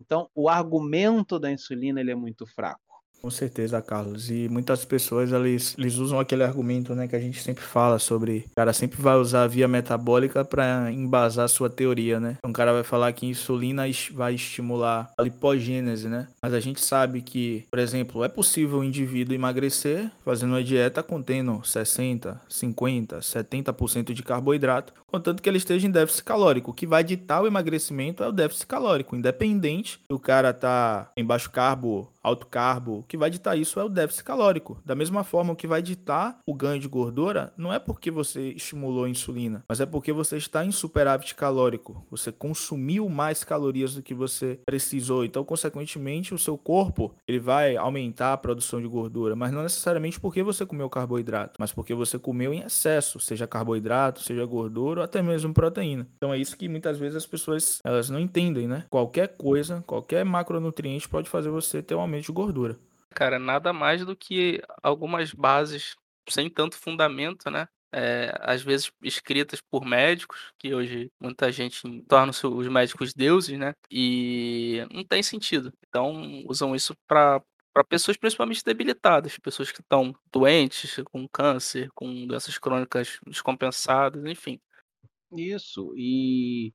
[0.00, 2.85] Então, o argumento da insulina ele é muito fraco.
[3.20, 4.30] Com certeza, Carlos.
[4.30, 8.44] E muitas pessoas eles, eles usam aquele argumento, né, que a gente sempre fala sobre,
[8.52, 12.36] o cara sempre vai usar a via metabólica para embasar sua teoria, né?
[12.38, 16.28] Então, o cara vai falar que insulina vai estimular a lipogênese, né?
[16.42, 21.02] Mas a gente sabe que, por exemplo, é possível o indivíduo emagrecer fazendo uma dieta
[21.02, 26.70] contendo 60, 50, 70% de carboidrato, contanto que ele esteja em déficit calórico.
[26.70, 31.24] O que vai ditar o emagrecimento é o déficit calórico, independente do cara tá em
[31.24, 34.80] baixo carbo alto carbo, que vai ditar isso é o déficit calórico.
[34.84, 38.50] Da mesma forma, o que vai ditar o ganho de gordura não é porque você
[38.50, 42.04] estimulou a insulina, mas é porque você está em superávit calórico.
[42.10, 45.24] Você consumiu mais calorias do que você precisou.
[45.24, 50.20] Então, consequentemente, o seu corpo ele vai aumentar a produção de gordura, mas não necessariamente
[50.20, 55.04] porque você comeu carboidrato, mas porque você comeu em excesso, seja carboidrato, seja gordura ou
[55.04, 56.06] até mesmo proteína.
[56.16, 58.84] Então é isso que muitas vezes as pessoas elas não entendem, né?
[58.90, 62.78] Qualquer coisa, qualquer macronutriente pode fazer você ter um aumento de gordura.
[63.16, 65.94] Cara, nada mais do que algumas bases
[66.28, 67.66] sem tanto fundamento, né?
[67.90, 73.72] É, às vezes escritas por médicos, que hoje muita gente torna os médicos deuses, né?
[73.90, 75.72] E não tem sentido.
[75.88, 77.40] Então usam isso para
[77.72, 84.58] para pessoas principalmente debilitadas, pessoas que estão doentes, com câncer, com doenças crônicas descompensadas, enfim.
[85.32, 86.72] Isso, e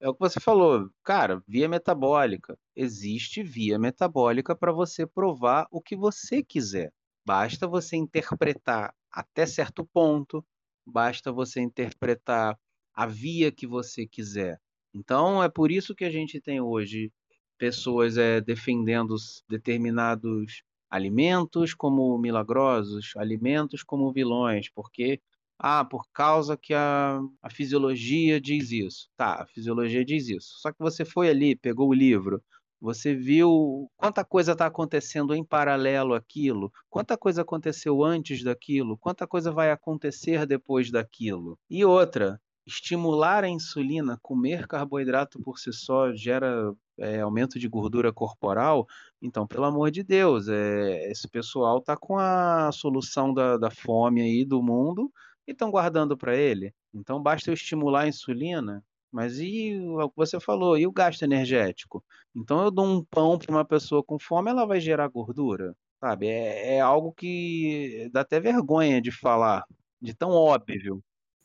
[0.00, 2.58] é o que você falou, cara, via metabólica.
[2.74, 6.92] Existe via metabólica para você provar o que você quiser.
[7.24, 10.44] Basta você interpretar até certo ponto,
[10.86, 12.58] basta você interpretar
[12.94, 14.58] a via que você quiser.
[14.94, 17.12] Então, é por isso que a gente tem hoje
[17.58, 19.14] pessoas é, defendendo
[19.48, 25.20] determinados alimentos como milagrosos, alimentos como vilões, porque
[25.62, 29.08] ah, por causa que a, a fisiologia diz isso.
[29.16, 30.58] Tá, a fisiologia diz isso.
[30.60, 32.42] Só que você foi ali, pegou o livro,
[32.80, 39.26] você viu quanta coisa está acontecendo em paralelo àquilo, quanta coisa aconteceu antes daquilo, quanta
[39.26, 41.58] coisa vai acontecer depois daquilo.
[41.68, 48.12] E outra, estimular a insulina, comer carboidrato por si só gera é, aumento de gordura
[48.14, 48.86] corporal,
[49.20, 54.22] então, pelo amor de Deus, é, esse pessoal está com a solução da, da fome
[54.22, 55.12] aí do mundo
[55.52, 56.74] estão guardando para ele.
[56.94, 61.22] Então basta eu estimular a insulina, mas e o que você falou, e o gasto
[61.22, 62.04] energético?
[62.34, 66.28] Então eu dou um pão para uma pessoa com fome, ela vai gerar gordura, sabe?
[66.28, 69.64] É, é algo que dá até vergonha de falar,
[70.00, 71.02] de tão óbvio.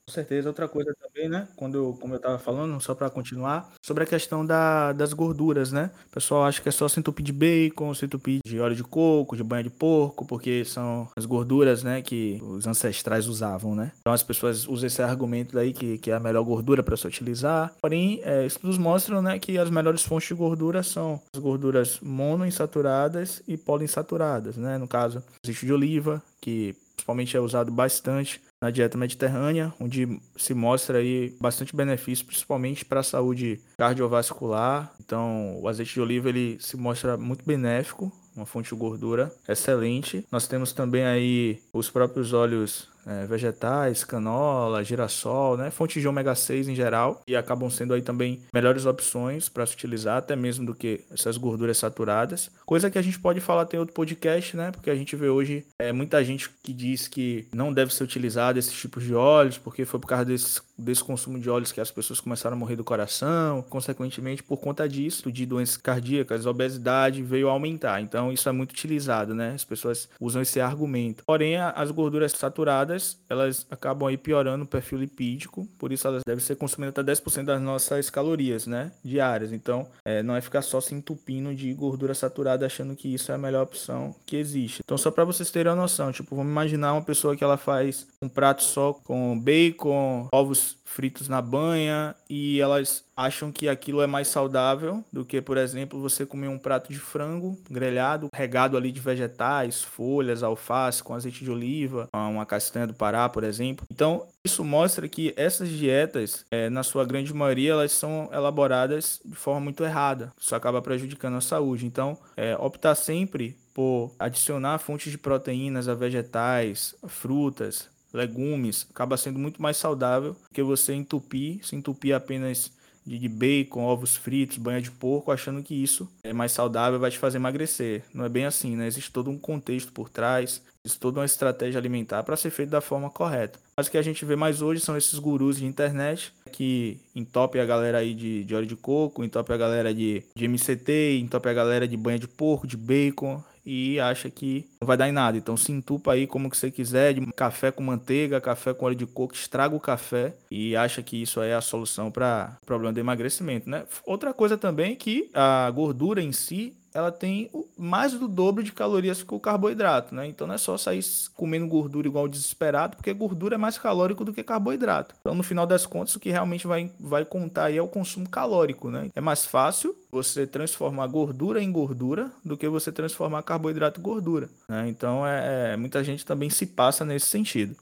[0.07, 1.47] Com certeza, outra coisa também, né?
[1.55, 5.89] Quando, como eu tava falando, só para continuar, sobre a questão da, das gorduras, né?
[6.11, 8.83] O pessoal acha que é só se entupir de bacon, se entupir de óleo de
[8.83, 13.91] coco, de banha de porco, porque são as gorduras, né, que os ancestrais usavam, né?
[13.99, 17.07] Então as pessoas usam esse argumento daí que, que é a melhor gordura para se
[17.07, 17.73] utilizar.
[17.81, 23.41] Porém, é, estudos mostram, né, que as melhores fontes de gordura são as gorduras monoinsaturadas
[23.47, 24.77] e poliinsaturadas, né?
[24.77, 30.55] No caso, azeite de oliva, que principalmente é usado bastante na dieta mediterrânea, onde se
[30.55, 34.91] mostra aí bastante benefício, principalmente para a saúde cardiovascular.
[34.99, 40.25] Então, o azeite de oliva ele se mostra muito benéfico, uma fonte de gordura excelente.
[40.31, 45.69] Nós temos também aí os próprios óleos é, vegetais, canola, girassol, né?
[45.69, 49.73] Fontes de ômega 6 em geral e acabam sendo aí também melhores opções para se
[49.73, 52.49] utilizar, até mesmo do que essas gorduras saturadas.
[52.65, 54.71] Coisa que a gente pode falar tem outro podcast, né?
[54.71, 58.57] Porque a gente vê hoje é, muita gente que diz que não deve ser utilizado
[58.57, 61.91] esses tipos de óleos, porque foi por causa desse, desse consumo de óleos que as
[61.91, 67.49] pessoas começaram a morrer do coração, consequentemente por conta disso, de doenças cardíacas, obesidade veio
[67.49, 68.01] a aumentar.
[68.01, 69.53] Então isso é muito utilizado, né?
[69.53, 71.23] As pessoas usam esse argumento.
[71.25, 76.43] Porém, as gorduras saturadas, elas acabam aí piorando o perfil lipídico, por isso elas devem
[76.43, 79.51] ser consumidas até 10% das nossas calorias, né, diárias.
[79.51, 83.35] Então, é, não é ficar só se entupindo de gordura saturada achando que isso é
[83.35, 84.81] a melhor opção que existe.
[84.83, 88.07] Então, só para vocês terem a noção, tipo, vamos imaginar uma pessoa que ela faz
[88.21, 94.07] um prato só com bacon, ovos fritos na banha e elas acham que aquilo é
[94.07, 98.91] mais saudável do que, por exemplo, você comer um prato de frango grelhado, regado ali
[98.91, 103.85] de vegetais, folhas, alface com azeite de oliva, uma castanha do Pará, por exemplo.
[103.91, 109.35] Então, isso mostra que essas dietas, é, na sua grande maioria, elas são elaboradas de
[109.35, 110.31] forma muito errada.
[110.39, 111.85] Isso acaba prejudicando a saúde.
[111.85, 119.37] Então, é, optar sempre por adicionar fontes de proteínas a vegetais, frutas, legumes, acaba sendo
[119.37, 122.71] muito mais saudável que você entupir, se entupir apenas
[123.05, 127.19] de bacon, ovos fritos, banha de porco, achando que isso é mais saudável, vai te
[127.19, 128.03] fazer emagrecer.
[128.13, 128.87] Não é bem assim, né?
[128.87, 132.81] Existe todo um contexto por trás, existe toda uma estratégia alimentar para ser feito da
[132.81, 133.59] forma correta.
[133.77, 137.61] Mas o que a gente vê mais hoje são esses gurus de internet que entopem
[137.61, 141.51] a galera aí de, de óleo de coco, entopem a galera de, de MCT, entopem
[141.51, 145.11] a galera de banha de porco, de bacon, e acha que não vai dar em
[145.11, 145.37] nada.
[145.37, 148.95] Então se entupa aí como que você quiser, de café com manteiga, café com óleo
[148.95, 152.99] de coco, estraga o café e acha que isso é a solução para problema do
[152.99, 153.85] emagrecimento, né?
[154.05, 158.71] Outra coisa também é que a gordura em si ela tem mais do dobro de
[158.71, 160.25] calorias que o carboidrato, né?
[160.25, 161.03] Então não é só sair
[161.35, 165.13] comendo gordura igual desesperado, porque gordura é mais calórico do que carboidrato.
[165.19, 168.29] Então no final das contas o que realmente vai, vai contar aí é o consumo
[168.29, 169.09] calórico, né?
[169.13, 174.49] É mais fácil você transformar gordura em gordura do que você transformar carboidrato em gordura,
[174.69, 174.87] né?
[174.87, 177.75] Então é, é muita gente também se passa nesse sentido.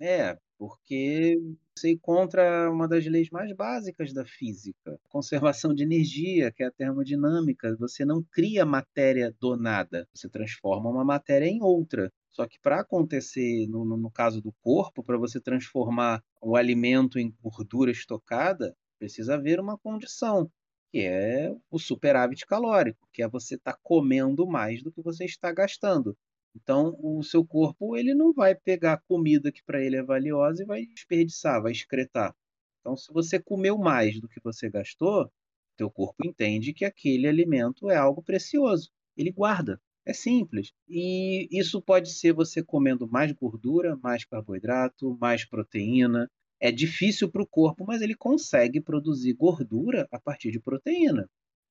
[0.00, 1.38] É, porque
[1.76, 6.70] você encontra uma das leis mais básicas da física, conservação de energia, que é a
[6.70, 7.76] termodinâmica.
[7.78, 12.12] Você não cria matéria do nada, você transforma uma matéria em outra.
[12.30, 17.32] Só que para acontecer, no, no caso do corpo, para você transformar o alimento em
[17.40, 20.50] gordura estocada, precisa haver uma condição,
[20.90, 25.24] que é o superávit calórico, que é você estar tá comendo mais do que você
[25.24, 26.16] está gastando.
[26.54, 30.66] Então, o seu corpo ele não vai pegar comida que para ele é valiosa e
[30.66, 32.34] vai desperdiçar, vai excretar.
[32.80, 35.30] Então, se você comeu mais do que você gastou,
[35.76, 38.90] teu corpo entende que aquele alimento é algo precioso.
[39.16, 39.80] Ele guarda.
[40.06, 40.72] É simples.
[40.86, 46.30] E isso pode ser você comendo mais gordura, mais carboidrato, mais proteína.
[46.60, 51.28] É difícil para o corpo, mas ele consegue produzir gordura a partir de proteína.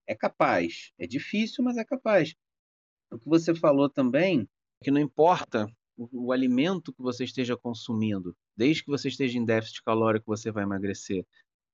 [0.08, 0.92] É capaz.
[0.98, 2.34] É difícil, mas é capaz.
[3.12, 4.48] O que você falou também
[4.84, 5.68] que não importa
[5.98, 10.52] o, o, alimento que você esteja consumindo, desde que você esteja em déficit calórico, você
[10.52, 11.26] vai emagrecer.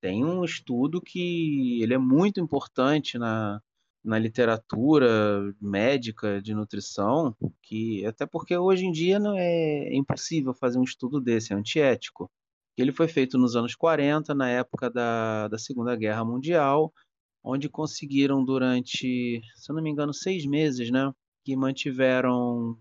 [0.01, 3.61] Tem um estudo que ele é muito importante na,
[4.03, 10.53] na literatura médica de nutrição, que até porque hoje em dia não é, é impossível
[10.53, 12.29] fazer um estudo desse, é antiético.
[12.77, 16.93] Ele foi feito nos anos 40, na época da, da Segunda Guerra Mundial,
[17.43, 21.11] onde conseguiram durante, se eu não me engano, seis meses, né,
[21.49, 22.77] que mantiveram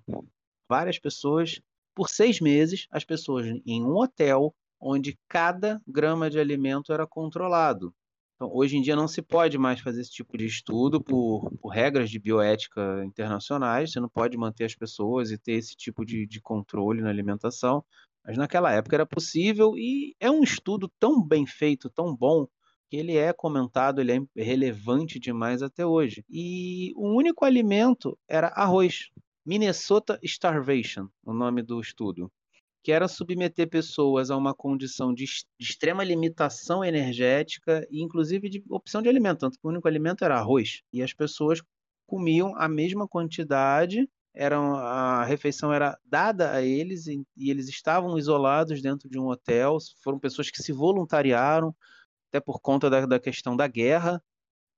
[0.68, 1.58] várias pessoas
[1.94, 7.94] por seis meses, as pessoas em um hotel onde cada grama de alimento era controlado.
[8.34, 11.70] Então, hoje em dia não se pode mais fazer esse tipo de estudo por, por
[11.70, 16.26] regras de bioética internacionais, você não pode manter as pessoas e ter esse tipo de,
[16.26, 17.82] de controle na alimentação,
[18.22, 22.46] mas naquela época era possível e é um estudo tão bem feito, tão bom,
[22.88, 26.24] que ele é comentado, ele é relevante demais até hoje.
[26.28, 29.10] E o único alimento era arroz.
[29.44, 32.30] Minnesota Starvation, o nome do estudo,
[32.82, 35.24] que era submeter pessoas a uma condição de,
[35.58, 40.36] extrema limitação energética e inclusive de opção de alimento, tanto que o único alimento era
[40.36, 40.82] arroz.
[40.92, 41.62] E as pessoas
[42.06, 48.16] comiam a mesma quantidade, eram, a refeição era dada a eles e, e eles estavam
[48.16, 51.74] isolados dentro de um hotel, foram pessoas que se voluntariaram,
[52.28, 54.22] até por conta da, da questão da guerra.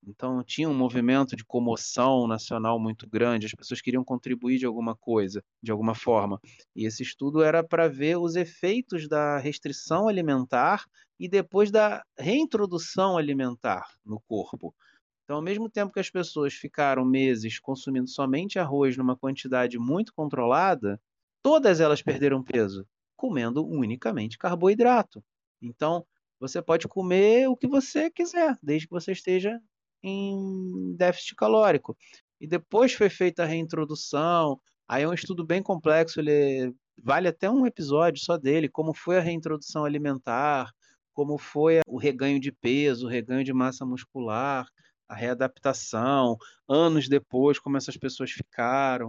[0.06, 4.96] Então tinha um movimento de comoção nacional muito grande, as pessoas queriam contribuir de alguma
[4.96, 6.40] coisa, de alguma forma.
[6.74, 10.86] E esse estudo era para ver os efeitos da restrição alimentar
[11.18, 14.74] e depois da reintrodução alimentar no corpo.
[15.24, 20.12] Então, ao mesmo tempo que as pessoas ficaram meses consumindo somente arroz numa quantidade muito
[20.14, 21.00] controlada,
[21.42, 22.86] todas elas perderam peso
[23.20, 25.22] comendo unicamente carboidrato.
[25.60, 26.06] Então,
[26.40, 29.60] você pode comer o que você quiser, desde que você esteja
[30.02, 31.96] em déficit calórico.
[32.40, 34.58] E depois foi feita a reintrodução.
[34.88, 39.18] Aí é um estudo bem complexo, ele vale até um episódio só dele, como foi
[39.18, 40.72] a reintrodução alimentar,
[41.12, 44.66] como foi o reganho de peso, o reganho de massa muscular,
[45.06, 46.36] a readaptação,
[46.68, 49.08] anos depois, como essas pessoas ficaram.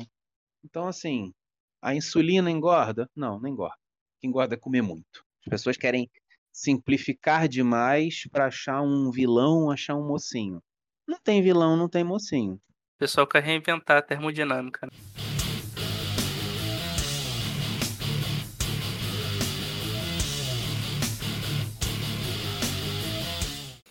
[0.64, 1.34] Então, assim,
[1.82, 3.10] a insulina engorda?
[3.16, 3.76] Não, não engorda.
[3.76, 5.26] O que engorda é comer muito.
[5.46, 6.10] As pessoas querem
[6.52, 10.62] simplificar demais para achar um vilão, achar um mocinho.
[11.08, 12.54] Não tem vilão, não tem mocinho.
[12.56, 14.86] O pessoal quer reinventar a termodinâmica.
[14.86, 14.92] Né?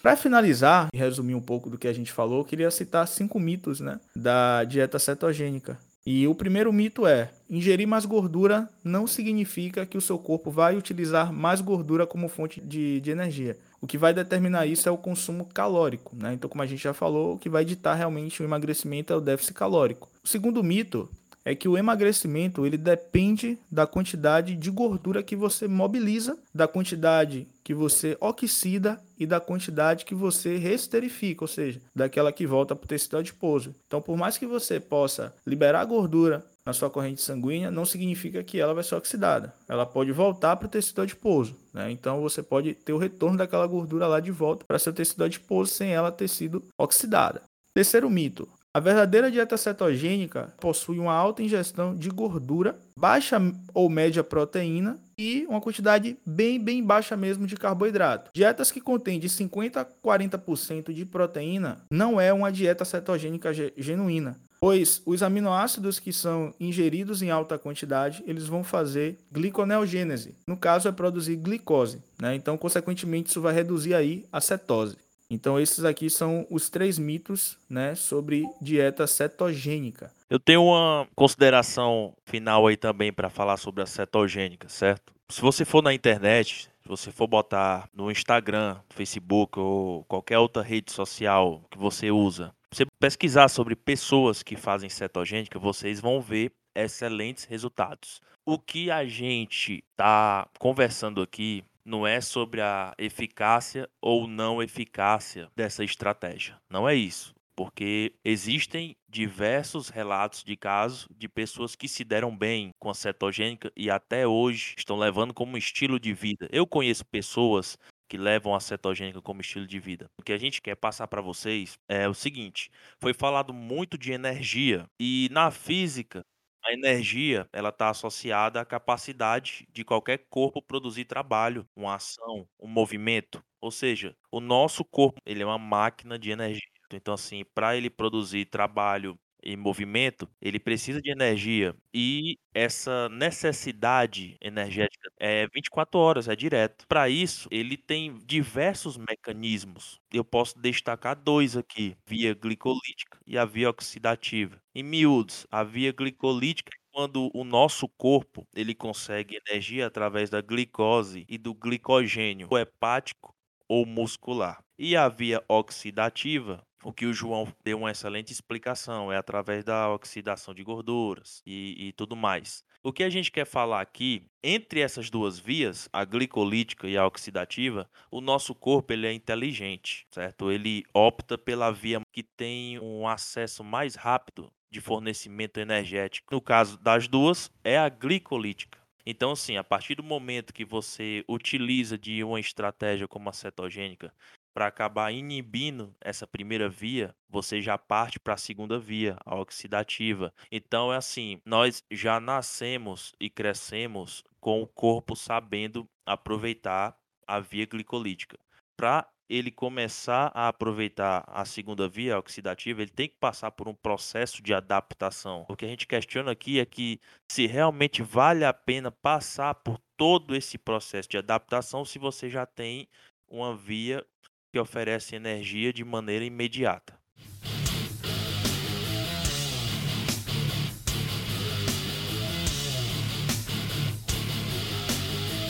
[0.02, 3.38] Para finalizar e resumir um pouco do que a gente falou, eu queria citar cinco
[3.38, 5.78] mitos né, da dieta cetogênica.
[6.04, 10.76] E o primeiro mito é: ingerir mais gordura não significa que o seu corpo vai
[10.76, 13.58] utilizar mais gordura como fonte de, de energia.
[13.80, 16.14] O que vai determinar isso é o consumo calórico.
[16.16, 16.34] Né?
[16.34, 19.20] Então, como a gente já falou, o que vai ditar realmente o emagrecimento é o
[19.20, 20.08] déficit calórico.
[20.22, 21.08] O segundo mito
[21.44, 27.46] é que o emagrecimento ele depende da quantidade de gordura que você mobiliza, da quantidade
[27.70, 32.84] que você oxida e da quantidade que você resterifica, ou seja, daquela que volta para
[32.84, 33.72] o tecido adiposo.
[33.86, 38.58] Então, por mais que você possa liberar gordura na sua corrente sanguínea, não significa que
[38.58, 39.54] ela vai ser oxidada.
[39.68, 41.54] Ela pode voltar para o tecido adiposo.
[41.72, 41.92] Né?
[41.92, 45.70] Então, você pode ter o retorno daquela gordura lá de volta para seu tecido adiposo
[45.70, 47.40] sem ela ter sido oxidada.
[47.72, 53.36] Terceiro mito: a verdadeira dieta cetogênica possui uma alta ingestão de gordura, baixa
[53.74, 58.30] ou média proteína e uma quantidade bem, bem baixa mesmo de carboidrato.
[58.32, 64.40] Dietas que contêm de 50 a 40% de proteína não é uma dieta cetogênica genuína,
[64.60, 70.36] pois os aminoácidos que são ingeridos em alta quantidade, eles vão fazer gliconeogênese.
[70.46, 72.36] No caso é produzir glicose, né?
[72.36, 74.96] Então, consequentemente, isso vai reduzir aí a cetose.
[75.30, 80.12] Então esses aqui são os três mitos, né, sobre dieta cetogênica.
[80.28, 85.12] Eu tenho uma consideração final aí também para falar sobre a cetogênica, certo?
[85.28, 90.62] Se você for na internet, se você for botar no Instagram, Facebook ou qualquer outra
[90.62, 96.52] rede social que você usa, você pesquisar sobre pessoas que fazem cetogênica, vocês vão ver
[96.74, 98.20] excelentes resultados.
[98.44, 105.50] O que a gente está conversando aqui não é sobre a eficácia ou não eficácia
[105.56, 106.56] dessa estratégia.
[106.70, 107.34] Não é isso.
[107.56, 113.70] Porque existem diversos relatos de casos de pessoas que se deram bem com a cetogênica
[113.76, 116.48] e até hoje estão levando como estilo de vida.
[116.50, 117.76] Eu conheço pessoas
[118.08, 120.06] que levam a cetogênica como estilo de vida.
[120.18, 122.70] O que a gente quer passar para vocês é o seguinte:
[123.00, 126.22] foi falado muito de energia e na física
[126.64, 132.68] a energia, ela está associada à capacidade de qualquer corpo produzir trabalho, uma ação, um
[132.68, 133.42] movimento.
[133.60, 136.60] Ou seja, o nosso corpo, ele é uma máquina de energia.
[136.92, 141.74] Então, assim, para ele produzir trabalho em movimento, ele precisa de energia.
[141.94, 146.84] E essa necessidade energética é 24 horas, é direto.
[146.88, 149.98] Para isso, ele tem diversos mecanismos.
[150.12, 154.60] Eu posso destacar dois aqui: via glicolítica e a via oxidativa.
[154.74, 160.40] Em miúdos, a via glicolítica é quando o nosso corpo ele consegue energia através da
[160.40, 163.34] glicose e do glicogênio hepático
[163.68, 164.58] ou muscular.
[164.78, 169.92] E a via oxidativa o que o João deu uma excelente explicação, é através da
[169.92, 172.64] oxidação de gorduras e, e, tudo mais.
[172.82, 177.06] O que a gente quer falar aqui, entre essas duas vias, a glicolítica e a
[177.06, 180.50] oxidativa, o nosso corpo ele é inteligente, certo?
[180.50, 186.34] Ele opta pela via que tem um acesso mais rápido de fornecimento energético.
[186.34, 188.78] No caso das duas, é a glicolítica.
[189.04, 194.12] Então, assim, a partir do momento que você utiliza de uma estratégia como a cetogênica
[194.54, 200.32] para acabar inibindo essa primeira via, você já parte para a segunda via, a oxidativa.
[200.50, 206.96] Então é assim, nós já nascemos e crescemos com o corpo sabendo aproveitar
[207.26, 208.38] a via glicolítica.
[208.76, 213.74] Para ele começar a aproveitar a segunda via oxidativa, ele tem que passar por um
[213.74, 215.46] processo de adaptação.
[215.48, 219.78] O que a gente questiona aqui é que se realmente vale a pena passar por
[219.96, 222.88] todo esse processo de adaptação se você já tem
[223.28, 224.04] uma via
[224.50, 226.98] que oferece energia de maneira imediata.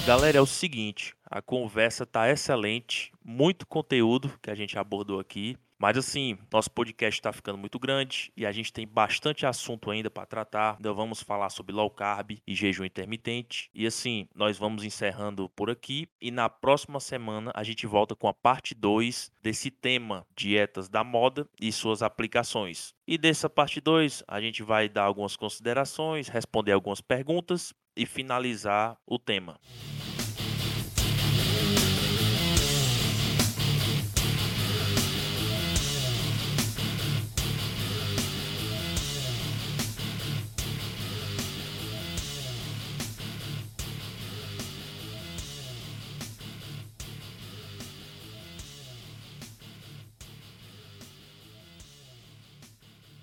[0.07, 5.57] Galera, é o seguinte, a conversa tá excelente, muito conteúdo que a gente abordou aqui.
[5.81, 10.11] Mas assim, nosso podcast está ficando muito grande e a gente tem bastante assunto ainda
[10.11, 10.77] para tratar.
[10.77, 13.71] Ainda vamos falar sobre low carb e jejum intermitente.
[13.73, 18.29] E assim, nós vamos encerrando por aqui e na próxima semana a gente volta com
[18.29, 22.93] a parte 2 desse tema dietas da moda e suas aplicações.
[23.09, 28.99] E dessa parte 2, a gente vai dar algumas considerações, responder algumas perguntas e finalizar
[29.07, 29.59] o tema.